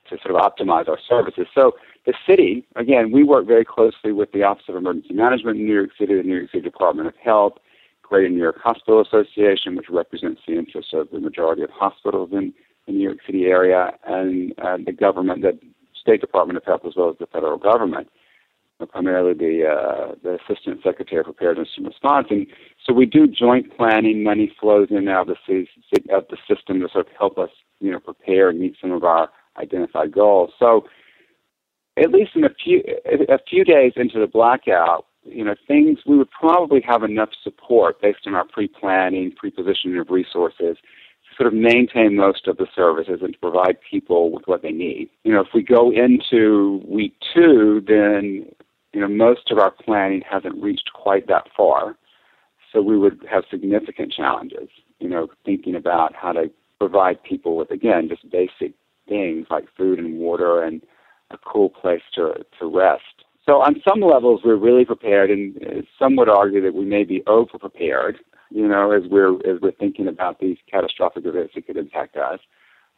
to 0.09 0.17
sort 0.21 0.35
of 0.35 0.41
optimize 0.41 0.89
our 0.89 0.97
services. 1.07 1.47
So 1.53 1.73
the 2.05 2.13
city, 2.27 2.65
again, 2.75 3.11
we 3.11 3.23
work 3.23 3.45
very 3.45 3.63
closely 3.63 4.11
with 4.11 4.31
the 4.31 4.43
Office 4.43 4.65
of 4.67 4.75
Emergency 4.75 5.13
Management 5.13 5.59
in 5.59 5.65
New 5.65 5.73
York 5.73 5.91
City, 5.97 6.15
the 6.15 6.23
New 6.23 6.35
York 6.35 6.51
City 6.51 6.63
Department 6.63 7.07
of 7.07 7.13
Health, 7.23 7.53
Greater 8.01 8.29
New 8.29 8.41
York 8.41 8.59
Hospital 8.61 9.01
Association, 9.01 9.75
which 9.75 9.89
represents 9.89 10.41
the 10.47 10.57
interests 10.57 10.91
of 10.93 11.09
the 11.11 11.19
majority 11.19 11.61
of 11.61 11.69
hospitals 11.69 12.29
in 12.33 12.53
the 12.85 12.93
New 12.93 13.03
York 13.03 13.19
City 13.25 13.45
area, 13.45 13.91
and 14.05 14.53
uh, 14.59 14.77
the 14.85 14.91
government, 14.91 15.41
the 15.41 15.57
State 15.99 16.21
Department 16.21 16.57
of 16.57 16.65
Health, 16.65 16.81
as 16.85 16.93
well 16.95 17.09
as 17.09 17.17
the 17.19 17.27
federal 17.27 17.57
government, 17.57 18.09
primarily 18.91 19.33
the 19.33 19.65
uh, 19.65 20.15
the 20.23 20.37
Assistant 20.43 20.81
Secretary 20.83 21.19
of 21.19 21.25
Preparedness 21.25 21.69
and 21.77 21.85
Response. 21.85 22.27
And 22.29 22.47
so 22.85 22.93
we 22.93 23.05
do 23.05 23.27
joint 23.27 23.75
planning. 23.75 24.23
Money 24.23 24.51
flows 24.59 24.87
in 24.89 24.97
and 24.97 25.09
out 25.09 25.29
of 25.29 25.37
the, 25.47 25.65
of 26.13 26.25
the 26.29 26.37
system 26.47 26.81
to 26.81 26.89
sort 26.91 27.07
of 27.07 27.13
help 27.17 27.37
us, 27.37 27.49
you 27.79 27.91
know, 27.91 27.99
prepare 27.99 28.49
and 28.49 28.59
meet 28.59 28.75
some 28.81 28.91
of 28.91 29.03
our 29.03 29.29
identified 29.57 30.11
goals. 30.11 30.51
So 30.59 30.85
at 31.97 32.11
least 32.11 32.31
in 32.35 32.43
a 32.43 32.49
few 32.49 32.83
a 33.29 33.39
few 33.49 33.63
days 33.63 33.93
into 33.95 34.19
the 34.19 34.27
blackout, 34.27 35.05
you 35.23 35.43
know, 35.43 35.55
things 35.67 35.99
we 36.05 36.17
would 36.17 36.31
probably 36.31 36.81
have 36.81 37.03
enough 37.03 37.29
support 37.43 38.01
based 38.01 38.25
on 38.25 38.35
our 38.35 38.45
pre-planning, 38.45 39.31
pre-positioning 39.31 39.97
of 39.97 40.09
resources 40.09 40.77
sort 41.37 41.47
of 41.47 41.53
maintain 41.53 42.15
most 42.15 42.47
of 42.47 42.57
the 42.57 42.67
services 42.75 43.19
and 43.21 43.33
to 43.33 43.39
provide 43.39 43.77
people 43.89 44.31
with 44.31 44.43
what 44.45 44.61
they 44.61 44.71
need. 44.71 45.09
You 45.23 45.33
know, 45.33 45.41
if 45.41 45.47
we 45.53 45.63
go 45.63 45.91
into 45.91 46.81
week 46.87 47.15
two, 47.33 47.83
then 47.87 48.45
you 48.93 49.01
know 49.01 49.07
most 49.07 49.51
of 49.51 49.57
our 49.57 49.71
planning 49.71 50.23
hasn't 50.29 50.61
reached 50.61 50.91
quite 50.93 51.27
that 51.27 51.47
far, 51.55 51.97
so 52.71 52.81
we 52.81 52.97
would 52.97 53.25
have 53.29 53.43
significant 53.49 54.11
challenges. 54.13 54.69
You 54.99 55.09
know, 55.09 55.27
thinking 55.45 55.75
about 55.75 56.15
how 56.15 56.31
to 56.33 56.49
provide 56.79 57.23
people 57.23 57.55
with 57.55 57.71
again 57.71 58.09
just 58.09 58.29
basic 58.29 58.73
things 59.07 59.47
like 59.49 59.65
food 59.77 59.99
and 59.99 60.17
water 60.17 60.63
and 60.63 60.81
a 61.31 61.37
cool 61.37 61.69
place 61.69 62.01
to 62.15 62.45
to 62.59 62.65
rest. 62.65 63.23
So 63.45 63.61
on 63.61 63.81
some 63.87 63.99
levels, 63.99 64.41
we're 64.43 64.55
really 64.55 64.85
prepared, 64.85 65.29
and 65.29 65.57
uh, 65.57 65.81
some 65.99 66.15
would 66.15 66.29
argue 66.29 66.61
that 66.61 66.73
we 66.73 66.85
may 66.85 67.03
be 67.03 67.23
over 67.27 67.57
prepared. 67.59 68.17
You 68.53 68.67
know, 68.67 68.91
as 68.91 69.03
we're 69.09 69.35
as 69.49 69.59
we're 69.61 69.71
thinking 69.71 70.07
about 70.07 70.39
these 70.39 70.57
catastrophic 70.69 71.25
events 71.25 71.53
that 71.55 71.65
could 71.65 71.77
impact 71.77 72.15
us. 72.15 72.39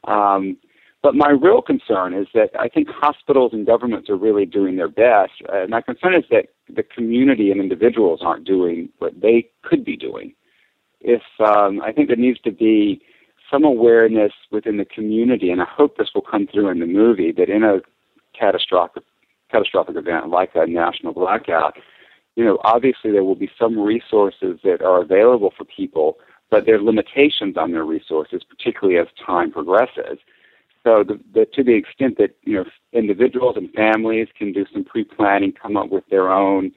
Um, 0.04 0.58
but 1.02 1.16
my 1.16 1.30
real 1.30 1.62
concern 1.62 2.14
is 2.14 2.28
that 2.34 2.50
I 2.60 2.68
think 2.68 2.88
hospitals 2.90 3.54
and 3.54 3.66
governments 3.66 4.10
are 4.10 4.18
really 4.18 4.46
doing 4.46 4.76
their 4.76 4.90
best. 4.90 5.34
Uh, 5.48 5.66
my 5.70 5.82
concern 5.82 6.16
is 6.16 6.24
that 6.32 6.48
the 6.68 6.84
community 6.84 7.52
and 7.52 7.62
individuals 7.62 8.22
aren't 8.24 8.44
doing 8.44 8.90
what 8.98 9.14
they 9.22 9.50
could 9.64 9.86
be 9.86 9.96
doing. 9.96 10.34
If 11.02 11.22
um, 11.40 11.82
I 11.82 11.92
think 11.92 12.08
there 12.08 12.18
needs 12.18 12.40
to 12.42 12.52
be 12.52 13.02
some 13.52 13.64
awareness 13.64 14.34
within 14.52 14.78
the 14.78 14.86
community, 14.86 15.52
and 15.52 15.62
I 15.62 15.68
hope 15.70 15.98
this 15.98 16.10
will 16.14 16.22
come 16.24 16.48
through 16.52 16.70
in 16.70 16.80
the 16.80 16.88
movie, 16.88 17.32
that 17.34 17.50
in 17.50 17.64
a 17.64 17.80
catastrophic 18.38 19.04
catastrophic 19.52 19.96
event 19.96 20.30
like 20.30 20.52
a 20.56 20.66
national 20.66 21.14
blackout, 21.14 21.78
you 22.36 22.44
know, 22.44 22.60
obviously 22.64 23.12
there 23.12 23.24
will 23.24 23.36
be 23.36 23.50
some 23.58 23.80
resources 23.80 24.60
that 24.64 24.82
are 24.82 25.02
available 25.02 25.54
for 25.56 25.64
people, 25.64 26.18
but 26.50 26.66
there 26.66 26.76
are 26.76 26.82
limitations 26.82 27.58
on 27.58 27.72
their 27.72 27.86
resources, 27.86 28.44
particularly 28.44 29.00
as 29.00 29.08
time 29.26 29.52
progresses. 29.52 30.20
So, 30.84 31.04
the, 31.04 31.20
the, 31.34 31.46
to 31.54 31.64
the 31.64 31.74
extent 31.74 32.18
that 32.20 32.36
you 32.44 32.54
know 32.54 32.66
individuals 32.94 33.56
and 33.58 33.72
families 33.74 34.28
can 34.38 34.54
do 34.54 34.66
some 34.72 34.84
pre-planning, 34.84 35.52
come 35.52 35.78
up 35.78 35.90
with 35.90 36.04
their 36.12 36.32
own 36.32 36.72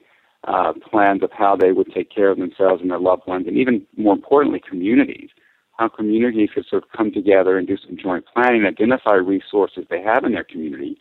uh, 0.45 0.73
plans 0.89 1.21
of 1.21 1.31
how 1.31 1.55
they 1.55 1.71
would 1.71 1.93
take 1.93 2.09
care 2.09 2.29
of 2.29 2.39
themselves 2.39 2.81
and 2.81 2.89
their 2.89 2.99
loved 2.99 3.27
ones, 3.27 3.45
and 3.47 3.57
even 3.57 3.85
more 3.97 4.13
importantly, 4.13 4.61
communities. 4.67 5.29
How 5.77 5.87
communities 5.89 6.49
could 6.53 6.65
sort 6.65 6.83
of 6.83 6.89
come 6.89 7.11
together 7.11 7.57
and 7.57 7.67
do 7.67 7.77
some 7.77 7.97
joint 7.97 8.25
planning, 8.33 8.65
identify 8.65 9.13
resources 9.13 9.85
they 9.89 10.01
have 10.01 10.25
in 10.25 10.33
their 10.33 10.43
community, 10.43 10.97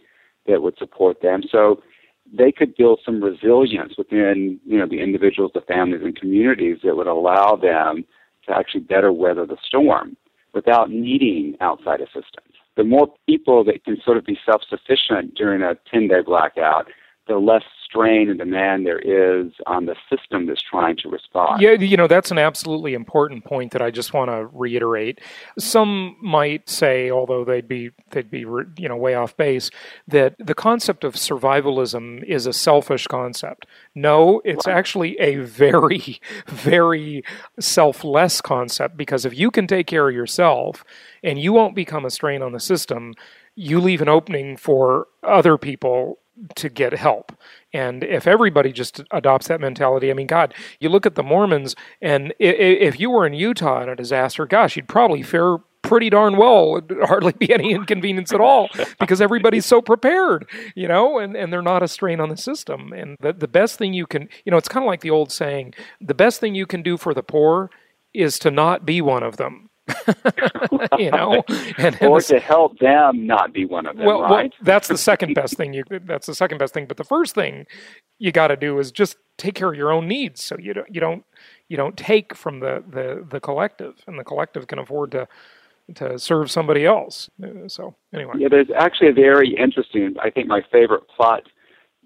that 0.47 0.63
would 0.63 0.77
support 0.79 1.21
them. 1.23 1.43
So 1.51 1.83
they 2.33 2.53
could 2.53 2.77
build 2.77 3.01
some 3.05 3.23
resilience 3.23 3.95
within, 3.97 4.61
you 4.65 4.79
know, 4.79 4.87
the 4.87 5.01
individuals, 5.01 5.53
the 5.55 5.61
families, 5.63 6.03
and 6.03 6.17
communities 6.17 6.79
that 6.85 6.97
would 6.97 7.07
allow 7.07 7.57
them 7.57 8.05
to 8.47 8.57
actually 8.57 8.81
better 8.81 9.13
weather 9.13 9.47
the 9.47 9.57
storm 9.67 10.17
without 10.53 10.91
needing 10.91 11.57
outside 11.61 12.01
assistance. 12.01 12.53
The 12.77 12.85
more 12.85 13.09
people 13.27 13.65
that 13.65 13.85
can 13.85 13.99
sort 14.05 14.17
of 14.17 14.25
be 14.25 14.39
self-sufficient 14.47 15.35
during 15.35 15.63
a 15.63 15.77
10-day 15.93 16.23
blackout, 16.25 16.87
the 17.29 17.39
less 17.39 17.63
strain 17.85 18.29
and 18.29 18.39
demand 18.39 18.87
there 18.87 18.99
is 18.99 19.53
on 19.67 19.87
the 19.87 19.95
system 20.11 20.47
that's 20.47 20.63
trying 20.63 20.97
to 20.97 21.09
respond. 21.09 21.61
Yeah, 21.61 21.73
you 21.73 21.97
know, 21.97 22.07
that's 22.07 22.31
an 22.31 22.39
absolutely 22.39 22.95
important 22.95 23.45
point 23.45 23.73
that 23.73 23.81
I 23.81 23.91
just 23.91 24.13
want 24.13 24.31
to 24.31 24.49
reiterate. 24.53 25.21
Some 25.59 26.17
might 26.21 26.69
say, 26.69 27.11
although 27.11 27.45
they'd 27.45 27.69
be 27.69 27.91
they'd 28.11 28.31
be 28.31 28.41
you 28.41 28.89
know 28.89 28.97
way 28.97 29.15
off 29.15 29.37
base, 29.37 29.71
that 30.07 30.35
the 30.39 30.55
concept 30.55 31.05
of 31.05 31.15
survivalism 31.15 32.23
is 32.25 32.47
a 32.47 32.53
selfish 32.53 33.07
concept. 33.07 33.67
No, 33.95 34.43
it's 34.45 34.67
right. 34.67 34.77
actually 34.77 35.19
a 35.19 35.37
very 35.37 36.21
very 36.47 37.23
selfless 37.61 38.41
concept 38.41 38.97
because 38.97 39.25
if 39.25 39.39
you 39.39 39.51
can 39.51 39.67
take 39.67 39.87
care 39.87 40.09
of 40.09 40.15
yourself 40.15 40.85
and 41.23 41.39
you 41.39 41.53
won't 41.53 41.75
become 41.75 42.05
a 42.05 42.11
strain 42.11 42.43
on 42.43 42.53
the 42.53 42.61
system, 42.61 43.15
you 43.55 43.81
leave 43.81 44.01
an 44.01 44.09
opening 44.09 44.57
for 44.57 45.09
other 45.23 45.59
people 45.59 46.19
to 46.57 46.69
get 46.69 46.93
help. 46.93 47.33
And 47.73 48.03
if 48.03 48.27
everybody 48.27 48.73
just 48.73 49.03
adopts 49.11 49.49
that 49.49 49.61
mentality, 49.61 50.11
I 50.11 50.15
mean, 50.15 50.27
God, 50.27 50.55
you 50.81 50.89
look 50.89 51.07
at 51.07 51.15
the 51.15 51.23
Mormons, 51.23 51.77
and 52.01 52.33
if 52.39 52.99
you 52.99 53.11
were 53.11 53.27
in 53.27 53.35
Utah 53.35 53.83
in 53.83 53.89
a 53.89 53.97
disaster, 53.97 54.47
gosh, 54.47 54.77
you'd 54.77 54.89
probably 54.89 55.23
fare 55.23 55.59
pretty 55.83 56.11
darn 56.11 56.37
well. 56.37 56.77
It'd 56.77 57.03
hardly 57.05 57.33
be 57.33 57.53
any 57.53 57.73
inconvenience 57.73 58.33
at 58.33 58.41
all 58.41 58.69
because 58.99 59.21
everybody's 59.21 59.67
so 59.67 59.81
prepared, 59.81 60.49
you 60.75 60.89
know, 60.89 61.19
and, 61.19 61.37
and 61.37 61.53
they're 61.53 61.63
not 61.63 61.83
a 61.83 61.89
strain 61.89 62.21
on 62.21 62.29
the 62.29 62.37
system. 62.37 62.93
And 62.93 63.17
the, 63.21 63.33
the 63.33 63.49
best 63.49 63.79
thing 63.79 63.95
you 63.95 64.07
can, 64.07 64.29
you 64.45 64.51
know, 64.51 64.57
it's 64.57 64.69
kind 64.69 64.85
of 64.85 64.89
like 64.89 65.01
the 65.01 65.11
old 65.11 65.33
saying 65.33 65.75
the 66.01 66.15
best 66.15 66.41
thing 66.41 66.55
you 66.55 66.67
can 66.67 66.83
do 66.83 66.97
for 66.97 67.15
the 67.15 67.23
poor 67.23 67.71
is 68.13 68.39
to 68.41 68.51
not 68.51 68.85
be 68.85 69.01
one 69.01 69.23
of 69.23 69.37
them 69.37 69.71
you 70.99 71.11
know, 71.11 71.43
and, 71.79 71.97
and 71.97 72.03
or 72.03 72.21
to 72.21 72.39
help 72.39 72.79
them 72.79 73.27
not 73.27 73.53
be 73.53 73.65
one 73.65 73.87
of 73.87 73.97
them. 73.97 74.07
Well, 74.07 74.23
right? 74.23 74.31
well, 74.31 74.51
that's 74.63 74.89
the 74.89 74.99
second 74.99 75.35
best 75.35 75.57
thing. 75.57 75.73
You 75.73 75.85
that's 76.05 76.27
the 76.27 76.35
second 76.35 76.59
best 76.59 76.75
thing. 76.75 76.87
But 76.87 76.97
the 76.97 77.05
first 77.05 77.35
thing 77.35 77.67
you 78.19 78.33
got 78.33 78.49
to 78.49 78.57
do 78.57 78.79
is 78.79 78.93
just 78.93 79.17
take 79.37 79.55
care 79.55 79.71
of 79.71 79.77
your 79.77 79.93
own 79.93 80.09
needs, 80.09 80.43
so 80.43 80.57
you 80.59 80.75
don't 80.75 80.95
you 80.95 81.01
don't 81.01 81.25
you 81.69 81.77
don't 81.77 81.97
take 81.97 82.35
from 82.35 82.61
the 82.61 82.83
the 82.89 83.25
the 83.29 83.41
collective, 83.41 84.03
and 84.07 84.19
the 84.19 84.25
collective 84.25 84.67
can 84.67 84.79
afford 84.79 85.13
to 85.13 85.29
to 85.95 86.19
serve 86.19 86.51
somebody 86.51 86.85
else. 86.85 87.31
Uh, 87.43 87.69
so 87.69 87.95
anyway, 88.13 88.35
yeah, 88.39 88.49
there's 88.49 88.71
actually 88.77 89.09
a 89.09 89.13
very 89.13 89.55
interesting. 89.57 90.15
I 90.23 90.31
think 90.31 90.49
my 90.49 90.63
favorite 90.71 91.09
plot 91.09 91.45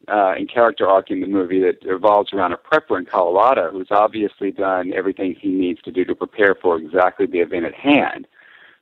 uh, 0.08 0.34
and 0.36 0.50
character 0.50 0.86
arc 0.86 1.10
in 1.10 1.20
the 1.20 1.26
movie 1.26 1.60
that 1.60 1.84
revolves 1.84 2.32
around 2.32 2.52
a 2.52 2.56
prepper 2.56 2.98
in 2.98 3.04
Colorado 3.04 3.70
who's 3.70 3.88
obviously 3.90 4.50
done 4.50 4.92
everything 4.92 5.34
he 5.38 5.48
needs 5.48 5.80
to 5.82 5.92
do 5.92 6.04
to 6.04 6.14
prepare 6.14 6.54
for 6.54 6.76
exactly 6.76 7.26
the 7.26 7.38
event 7.38 7.64
at 7.64 7.74
hand. 7.74 8.26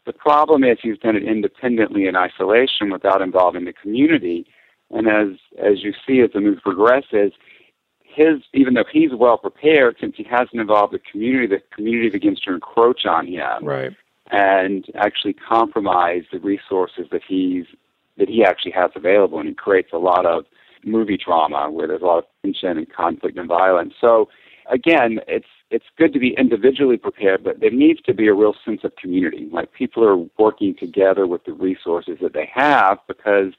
The 0.06 0.12
problem 0.12 0.64
is 0.64 0.78
he's 0.82 0.98
done 0.98 1.16
it 1.16 1.24
independently 1.24 2.06
in 2.06 2.16
isolation 2.16 2.90
without 2.90 3.20
involving 3.20 3.64
the 3.64 3.72
community. 3.72 4.46
And 4.90 5.06
as 5.08 5.38
as 5.58 5.84
you 5.84 5.92
see 6.06 6.20
as 6.20 6.30
the 6.32 6.40
movie 6.40 6.60
progresses, 6.60 7.32
his 8.02 8.40
even 8.54 8.74
though 8.74 8.84
he's 8.90 9.14
well 9.14 9.38
prepared, 9.38 9.96
since 10.00 10.16
he 10.16 10.24
hasn't 10.24 10.60
involved 10.60 10.94
the 10.94 10.98
community, 10.98 11.46
the 11.46 11.62
community 11.74 12.08
begins 12.08 12.40
to 12.40 12.54
encroach 12.54 13.06
on 13.06 13.26
him. 13.26 13.64
Right. 13.64 13.92
And 14.32 14.86
actually 14.94 15.34
compromise 15.34 16.22
the 16.32 16.38
resources 16.38 17.06
that 17.12 17.22
he's 17.26 17.66
that 18.16 18.28
he 18.28 18.44
actually 18.44 18.72
has 18.72 18.90
available 18.94 19.38
and 19.38 19.48
it 19.48 19.58
creates 19.58 19.90
a 19.92 19.98
lot 19.98 20.26
of 20.26 20.44
movie 20.84 21.18
drama 21.18 21.70
where 21.70 21.86
there's 21.86 22.02
a 22.02 22.06
lot 22.06 22.18
of 22.18 22.24
tension 22.42 22.78
and 22.78 22.92
conflict 22.92 23.38
and 23.38 23.48
violence. 23.48 23.94
So 24.00 24.28
again, 24.70 25.20
it's 25.28 25.46
it's 25.70 25.86
good 25.96 26.12
to 26.12 26.18
be 26.18 26.34
individually 26.36 26.96
prepared, 26.96 27.44
but 27.44 27.60
there 27.60 27.70
needs 27.70 28.00
to 28.02 28.12
be 28.12 28.26
a 28.26 28.34
real 28.34 28.54
sense 28.64 28.80
of 28.82 28.96
community. 28.96 29.48
Like 29.52 29.72
people 29.72 30.04
are 30.04 30.16
working 30.36 30.74
together 30.74 31.26
with 31.28 31.44
the 31.44 31.52
resources 31.52 32.18
that 32.22 32.32
they 32.32 32.50
have 32.52 32.98
because 33.06 33.52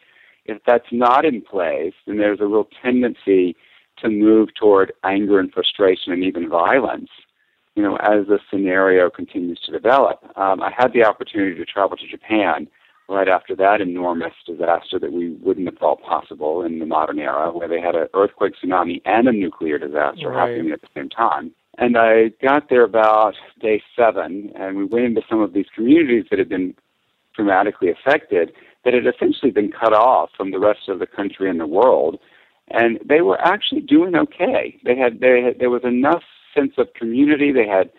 if 0.46 0.62
that's 0.66 0.88
not 0.92 1.24
in 1.24 1.42
place, 1.42 1.94
then 2.06 2.18
there's 2.18 2.42
a 2.42 2.48
real 2.48 2.68
tendency 2.82 3.56
to 4.00 4.10
move 4.10 4.50
toward 4.60 4.92
anger 5.04 5.40
and 5.40 5.54
frustration 5.54 6.12
and 6.12 6.24
even 6.24 6.50
violence, 6.50 7.10
you 7.75 7.84
know, 7.84 7.96
as 7.98 8.28
the 8.28 8.40
scenario 8.50 9.10
continues 9.10 9.60
to 9.66 9.72
develop. 9.72 10.20
Um, 10.36 10.62
I 10.62 10.72
had 10.75 10.92
the 10.94 11.06
opportunity 11.06 11.56
to 11.56 11.66
travel 11.66 11.96
to 11.96 12.08
Japan 12.08 12.68
right 13.10 13.27
after 13.27 13.55
that 13.55 13.81
enormous 13.81 14.34
disaster 14.46 14.98
that 15.00 15.12
we 15.12 15.31
wouldn't 15.43 15.67
have 15.67 15.77
thought 15.77 16.01
possible 16.01 16.63
in 16.63 16.79
the 16.79 16.86
modern 16.86 17.20
era, 17.20 17.51
where 17.51 17.67
they 17.67 17.81
had 17.81 17.96
an 17.96 18.08
earthquake, 18.13 18.53
tsunami, 18.62 19.01
and 19.05 19.27
a 19.27 19.31
nuclear 19.31 19.77
disaster 19.77 20.29
right. 20.29 20.50
happening 20.50 20.72
at 20.72 20.81
the 20.81 20.88
same 20.96 21.10
time. 21.10 21.51
And 21.77 21.98
I 21.98 22.31
got 22.41 22.70
there 22.70 22.84
about 22.84 23.36
day 23.60 23.81
seven, 23.96 24.51
and 24.55 24.77
we 24.77 24.86
went 24.86 25.05
into 25.05 25.22
some 25.29 25.41
of 25.41 25.53
these 25.53 25.67
communities 25.74 26.25
that 26.29 26.39
had 26.39 26.50
been 26.50 26.74
dramatically 27.36 27.89
affected, 27.89 28.51
that 28.84 28.93
had 28.93 29.08
essentially 29.08 29.51
been 29.51 29.72
cut 29.72 29.93
off 29.93 30.29
from 30.36 30.51
the 30.51 30.60
rest 30.60 30.89
of 30.89 31.00
the 31.00 31.08
country 31.08 31.50
and 31.50 31.60
the 31.60 31.67
world. 31.67 32.20
And 32.70 33.00
they 33.05 33.22
were 33.22 33.39
actually 33.41 33.81
doing 33.81 34.15
okay. 34.15 34.77
They 34.84 34.96
had, 34.96 35.20
they 35.20 35.41
had 35.41 35.60
there 35.60 35.70
was 35.70 35.84
enough 35.84 36.24
sense 36.55 36.74
of 36.77 36.93
community. 36.93 37.51
They 37.51 37.67
had 37.67 37.91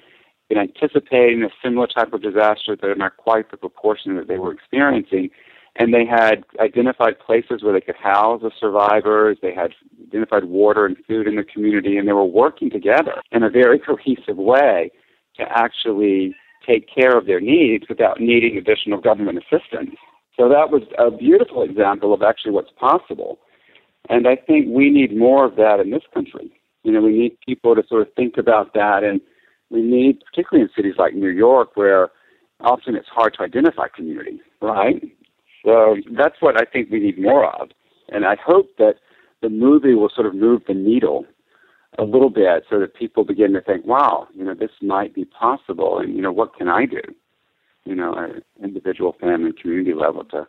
been 0.53 0.63
anticipating 0.63 1.43
a 1.43 1.49
similar 1.63 1.87
type 1.87 2.13
of 2.13 2.23
disaster 2.23 2.77
that 2.77 2.85
are 2.85 2.95
not 2.95 3.17
quite 3.17 3.51
the 3.51 3.57
proportion 3.57 4.17
that 4.17 4.29
they 4.29 4.39
were 4.39 4.53
experiencing. 4.53 5.31
and 5.77 5.95
they 5.95 6.05
had 6.05 6.45
identified 6.61 7.19
places 7.19 7.63
where 7.63 7.73
they 7.73 7.81
could 7.81 7.97
house 7.97 8.43
the 8.43 8.51
survivors. 8.61 9.39
They 9.41 9.55
had 9.55 9.71
identified 10.07 10.45
water 10.45 10.85
and 10.85 10.99
food 11.09 11.27
in 11.27 11.37
the 11.37 11.45
community, 11.45 11.97
and 11.97 12.07
they 12.07 12.13
were 12.13 12.27
working 12.27 12.69
together 12.69 13.23
in 13.31 13.43
a 13.43 13.49
very 13.49 13.79
cohesive 13.89 14.37
way 14.37 14.91
to 15.39 15.45
actually 15.49 16.35
take 16.67 16.87
care 16.95 17.17
of 17.17 17.25
their 17.25 17.41
needs 17.41 17.87
without 17.89 18.21
needing 18.21 18.59
additional 18.59 19.01
government 19.01 19.39
assistance. 19.39 19.97
So 20.39 20.51
that 20.51 20.71
was 20.71 20.83
a 20.99 21.11
beautiful 21.11 21.63
example 21.63 22.13
of 22.13 22.23
actually 22.23 22.53
what's 22.53 22.73
possible. 22.79 23.39
And 24.11 24.29
I 24.29 24.37
think 24.37 24.67
we 24.69 24.91
need 24.91 25.17
more 25.17 25.47
of 25.47 25.57
that 25.57 25.81
in 25.81 25.91
this 25.91 26.05
country. 26.13 26.53
You 26.83 26.93
know, 26.93 27.01
we 27.01 27.13
need 27.13 27.39
people 27.47 27.75
to 27.77 27.83
sort 27.89 28.03
of 28.07 28.13
think 28.13 28.37
about 28.37 28.75
that, 28.75 29.05
and 29.05 29.23
we 29.73 29.83
need, 29.83 30.21
particularly 30.25 30.63
in 30.63 30.71
cities 30.77 30.95
like 30.99 31.15
New 31.15 31.31
York, 31.31 31.77
where 31.77 32.11
often 32.61 32.95
it's 32.95 33.09
hard 33.09 33.35
to 33.35 33.43
identify 33.43 33.89
community, 33.89 34.41
right? 34.61 35.03
So 35.65 35.97
that's 36.17 36.37
what 36.41 36.61
I 36.61 36.65
think 36.65 36.91
we 36.91 37.01
need 37.01 37.21
more 37.21 37.47
of. 37.47 37.71
And 38.09 38.25
I 38.25 38.37
hope 38.45 38.77
that 38.79 38.97
the 39.41 39.49
movie 39.49 39.95
will 39.95 40.11
sort 40.15 40.27
of 40.27 40.35
move 40.35 40.63
the 40.69 40.75
needle 40.75 41.25
a 41.99 42.05
little 42.05 42.31
bit 42.31 42.65
so 42.71 42.79
that 42.81 42.95
people 42.95 43.25
begin 43.25 43.53
to 43.53 43.61
think, 43.61 43.85
wow, 43.87 44.29
you 44.35 44.45
know, 44.45 44.55
this 44.55 44.71
might 44.81 45.15
be 45.15 45.25
possible 45.25 45.99
and, 45.99 46.15
you 46.15 46.23
know, 46.23 46.33
what 46.33 46.55
can 46.57 46.69
I 46.69 46.87
do? 46.87 47.01
You 47.85 47.95
know, 47.95 48.17
at 48.17 48.43
individual, 48.63 49.17
family, 49.21 49.53
community 49.61 49.93
level 49.93 50.25
to 50.27 50.47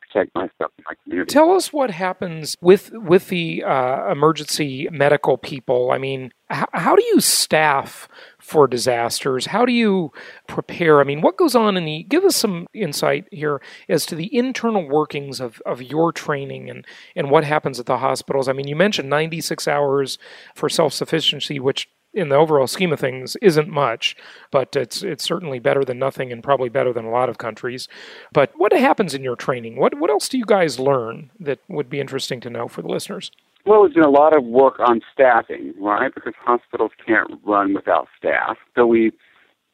protect 0.00 0.34
myself 0.34 0.72
and 0.76 0.84
my 0.88 0.94
community. 1.02 1.32
Tell 1.32 1.52
us 1.52 1.72
what 1.72 1.90
happens 1.90 2.56
with 2.60 2.90
with 2.92 3.28
the 3.28 3.64
uh, 3.64 4.10
emergency 4.10 4.88
medical 4.90 5.38
people. 5.38 5.90
I 5.90 5.98
mean, 5.98 6.32
h- 6.52 6.66
how 6.72 6.94
do 6.94 7.02
you 7.04 7.20
staff 7.20 8.08
for 8.46 8.68
disasters? 8.68 9.46
How 9.46 9.64
do 9.64 9.72
you 9.72 10.12
prepare? 10.46 11.00
I 11.00 11.04
mean, 11.04 11.20
what 11.20 11.36
goes 11.36 11.56
on 11.56 11.76
in 11.76 11.84
the? 11.84 12.04
Give 12.04 12.22
us 12.24 12.36
some 12.36 12.68
insight 12.72 13.26
here 13.32 13.60
as 13.88 14.06
to 14.06 14.14
the 14.14 14.32
internal 14.34 14.88
workings 14.88 15.40
of 15.40 15.60
of 15.66 15.82
your 15.82 16.12
training 16.12 16.70
and 16.70 16.86
and 17.16 17.28
what 17.28 17.42
happens 17.42 17.80
at 17.80 17.86
the 17.86 17.98
hospitals. 17.98 18.48
I 18.48 18.52
mean, 18.52 18.68
you 18.68 18.76
mentioned 18.76 19.10
ninety 19.10 19.40
six 19.40 19.66
hours 19.66 20.16
for 20.54 20.68
self 20.68 20.92
sufficiency, 20.92 21.58
which 21.58 21.88
in 22.14 22.28
the 22.28 22.36
overall 22.36 22.68
scheme 22.68 22.92
of 22.92 23.00
things 23.00 23.36
isn't 23.42 23.68
much, 23.68 24.16
but 24.52 24.76
it's 24.76 25.02
it's 25.02 25.24
certainly 25.24 25.58
better 25.58 25.84
than 25.84 25.98
nothing 25.98 26.30
and 26.30 26.40
probably 26.40 26.68
better 26.68 26.92
than 26.92 27.04
a 27.04 27.10
lot 27.10 27.28
of 27.28 27.38
countries. 27.38 27.88
But 28.32 28.52
what 28.54 28.72
happens 28.72 29.12
in 29.12 29.24
your 29.24 29.36
training? 29.36 29.74
What 29.76 29.98
what 29.98 30.08
else 30.08 30.28
do 30.28 30.38
you 30.38 30.44
guys 30.46 30.78
learn 30.78 31.32
that 31.40 31.58
would 31.66 31.90
be 31.90 31.98
interesting 31.98 32.40
to 32.42 32.50
know 32.50 32.68
for 32.68 32.80
the 32.80 32.88
listeners? 32.88 33.32
Well, 33.66 33.82
there's 33.82 33.94
been 33.94 34.04
a 34.04 34.10
lot 34.10 34.36
of 34.36 34.44
work 34.44 34.78
on 34.78 35.00
staffing, 35.12 35.74
right? 35.80 36.14
Because 36.14 36.34
hospitals 36.38 36.92
can't 37.04 37.32
run 37.44 37.74
without 37.74 38.06
staff. 38.16 38.56
So 38.76 38.86
we've 38.86 39.12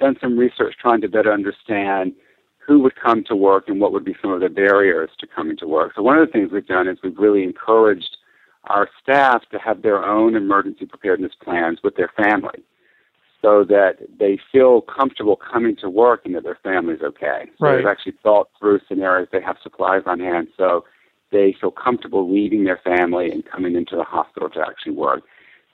done 0.00 0.16
some 0.18 0.38
research 0.38 0.74
trying 0.80 1.02
to 1.02 1.08
better 1.08 1.30
understand 1.30 2.14
who 2.66 2.80
would 2.80 2.94
come 2.96 3.22
to 3.24 3.36
work 3.36 3.64
and 3.68 3.80
what 3.80 3.92
would 3.92 4.04
be 4.04 4.16
some 4.22 4.32
of 4.32 4.40
the 4.40 4.48
barriers 4.48 5.10
to 5.18 5.26
coming 5.26 5.58
to 5.58 5.66
work. 5.66 5.92
So 5.94 6.02
one 6.02 6.16
of 6.16 6.26
the 6.26 6.32
things 6.32 6.50
we've 6.50 6.66
done 6.66 6.88
is 6.88 6.98
we've 7.04 7.18
really 7.18 7.42
encouraged 7.42 8.16
our 8.64 8.88
staff 9.02 9.42
to 9.50 9.58
have 9.58 9.82
their 9.82 10.02
own 10.02 10.36
emergency 10.36 10.86
preparedness 10.86 11.32
plans 11.42 11.80
with 11.84 11.96
their 11.96 12.10
family 12.16 12.64
so 13.42 13.64
that 13.64 13.96
they 14.18 14.38
feel 14.52 14.82
comfortable 14.82 15.36
coming 15.36 15.76
to 15.76 15.90
work 15.90 16.22
and 16.24 16.34
that 16.34 16.44
their 16.44 16.58
family's 16.62 17.02
okay. 17.02 17.50
So 17.58 17.66
right. 17.66 17.76
they've 17.76 17.86
actually 17.86 18.14
thought 18.22 18.48
through 18.58 18.80
scenarios. 18.88 19.28
They 19.32 19.42
have 19.42 19.56
supplies 19.62 20.02
on 20.06 20.20
hand 20.20 20.48
so 20.56 20.84
they 21.32 21.56
feel 21.60 21.70
comfortable 21.70 22.32
leaving 22.32 22.64
their 22.64 22.80
family 22.84 23.30
and 23.30 23.44
coming 23.44 23.74
into 23.74 23.96
the 23.96 24.04
hospital 24.04 24.48
to 24.50 24.60
actually 24.60 24.92
work. 24.92 25.22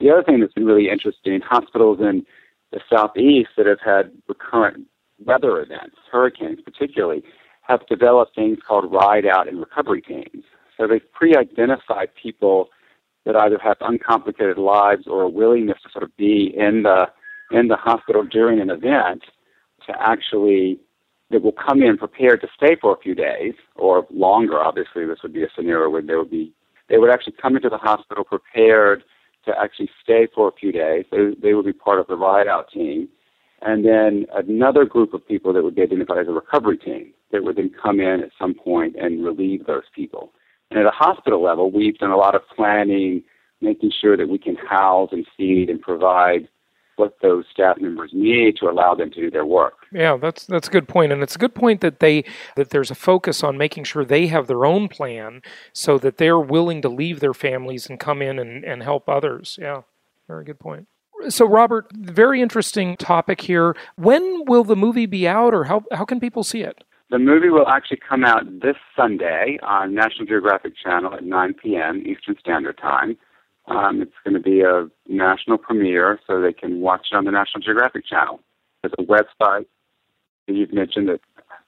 The 0.00 0.10
other 0.10 0.22
thing 0.22 0.40
that's 0.40 0.52
been 0.52 0.64
really 0.64 0.88
interesting, 0.88 1.40
hospitals 1.40 1.98
in 2.00 2.24
the 2.72 2.80
southeast 2.90 3.50
that 3.56 3.66
have 3.66 3.80
had 3.84 4.12
recurrent 4.28 4.86
weather 5.24 5.60
events, 5.60 5.96
hurricanes 6.10 6.60
particularly, 6.60 7.22
have 7.62 7.86
developed 7.86 8.34
things 8.34 8.58
called 8.66 8.92
ride 8.92 9.26
out 9.26 9.48
and 9.48 9.58
recovery 9.58 10.00
teams. 10.00 10.44
So 10.76 10.86
they've 10.86 11.12
pre-identified 11.12 12.10
people 12.14 12.68
that 13.24 13.36
either 13.36 13.58
have 13.58 13.76
uncomplicated 13.80 14.56
lives 14.56 15.06
or 15.06 15.22
a 15.22 15.28
willingness 15.28 15.78
to 15.82 15.90
sort 15.90 16.04
of 16.04 16.16
be 16.16 16.54
in 16.56 16.84
the 16.84 17.08
in 17.50 17.68
the 17.68 17.76
hospital 17.76 18.22
during 18.24 18.60
an 18.60 18.70
event 18.70 19.24
to 19.86 19.92
actually 20.00 20.78
that 21.30 21.42
will 21.42 21.52
come 21.52 21.82
in 21.82 21.98
prepared 21.98 22.40
to 22.40 22.48
stay 22.56 22.76
for 22.80 22.94
a 22.94 22.98
few 23.00 23.14
days 23.14 23.54
or 23.76 24.06
longer. 24.10 24.58
Obviously, 24.58 25.04
this 25.06 25.18
would 25.22 25.32
be 25.32 25.42
a 25.42 25.48
scenario 25.54 25.90
where 25.90 26.02
they 26.02 26.14
would 26.14 26.30
be 26.30 26.52
they 26.88 26.96
would 26.96 27.10
actually 27.10 27.34
come 27.40 27.54
into 27.54 27.68
the 27.68 27.76
hospital 27.76 28.24
prepared 28.24 29.04
to 29.44 29.52
actually 29.60 29.90
stay 30.02 30.26
for 30.34 30.48
a 30.48 30.52
few 30.52 30.72
days. 30.72 31.04
They 31.10 31.34
they 31.40 31.54
would 31.54 31.66
be 31.66 31.72
part 31.72 32.00
of 32.00 32.06
the 32.06 32.16
ride 32.16 32.48
out 32.48 32.70
team, 32.70 33.08
and 33.62 33.84
then 33.84 34.26
another 34.34 34.84
group 34.84 35.12
of 35.14 35.26
people 35.26 35.52
that 35.52 35.62
would 35.62 35.74
be 35.74 35.82
identified 35.82 36.18
as 36.18 36.28
a 36.28 36.32
recovery 36.32 36.78
team 36.78 37.12
that 37.30 37.44
would 37.44 37.56
then 37.56 37.70
come 37.82 38.00
in 38.00 38.20
at 38.22 38.30
some 38.38 38.54
point 38.54 38.96
and 38.96 39.24
relieve 39.24 39.66
those 39.66 39.82
people. 39.94 40.32
And 40.70 40.78
at 40.78 40.86
a 40.86 40.90
hospital 40.90 41.42
level, 41.42 41.70
we've 41.70 41.98
done 41.98 42.10
a 42.10 42.16
lot 42.16 42.34
of 42.34 42.42
planning, 42.54 43.22
making 43.60 43.92
sure 44.00 44.16
that 44.16 44.28
we 44.28 44.38
can 44.38 44.56
house 44.56 45.10
and 45.12 45.26
feed 45.36 45.68
and 45.70 45.80
provide 45.80 46.48
what 46.98 47.16
those 47.22 47.44
staff 47.52 47.78
members 47.80 48.10
need 48.12 48.56
to 48.56 48.68
allow 48.68 48.94
them 48.94 49.10
to 49.10 49.20
do 49.20 49.30
their 49.30 49.46
work. 49.46 49.74
Yeah, 49.92 50.16
that's 50.16 50.46
that's 50.46 50.68
a 50.68 50.70
good 50.70 50.88
point, 50.88 51.12
and 51.12 51.22
it's 51.22 51.36
a 51.36 51.38
good 51.38 51.54
point 51.54 51.80
that 51.80 52.00
they 52.00 52.24
that 52.56 52.70
there's 52.70 52.90
a 52.90 52.94
focus 52.94 53.42
on 53.42 53.56
making 53.56 53.84
sure 53.84 54.04
they 54.04 54.26
have 54.26 54.46
their 54.46 54.64
own 54.64 54.88
plan, 54.88 55.42
so 55.72 55.98
that 55.98 56.18
they're 56.18 56.38
willing 56.38 56.82
to 56.82 56.88
leave 56.88 57.20
their 57.20 57.34
families 57.34 57.88
and 57.88 58.00
come 58.00 58.22
in 58.22 58.38
and, 58.38 58.64
and 58.64 58.82
help 58.82 59.08
others. 59.08 59.58
Yeah, 59.60 59.82
very 60.26 60.44
good 60.44 60.58
point. 60.58 60.88
So, 61.28 61.46
Robert, 61.46 61.86
very 61.92 62.40
interesting 62.40 62.96
topic 62.96 63.40
here. 63.40 63.76
When 63.96 64.44
will 64.46 64.62
the 64.62 64.76
movie 64.76 65.06
be 65.06 65.26
out, 65.26 65.54
or 65.54 65.64
how 65.64 65.84
how 65.92 66.04
can 66.04 66.20
people 66.20 66.44
see 66.44 66.62
it? 66.62 66.84
The 67.10 67.18
movie 67.18 67.48
will 67.48 67.66
actually 67.68 68.00
come 68.06 68.22
out 68.22 68.44
this 68.60 68.76
Sunday 68.94 69.58
on 69.62 69.94
National 69.94 70.26
Geographic 70.26 70.74
Channel 70.76 71.14
at 71.14 71.24
9 71.24 71.54
p.m. 71.54 72.02
Eastern 72.06 72.36
Standard 72.38 72.76
Time. 72.76 73.16
Um, 73.68 74.00
it's 74.00 74.12
going 74.24 74.34
to 74.34 74.40
be 74.40 74.62
a 74.62 74.88
national 75.08 75.58
premiere, 75.58 76.18
so 76.26 76.40
they 76.40 76.52
can 76.52 76.80
watch 76.80 77.08
it 77.12 77.16
on 77.16 77.24
the 77.24 77.30
National 77.30 77.62
Geographic 77.62 78.06
Channel. 78.06 78.40
There's 78.82 78.94
a 78.98 79.02
website 79.02 79.66
that 80.46 80.54
you've 80.54 80.72
mentioned 80.72 81.08
that 81.08 81.20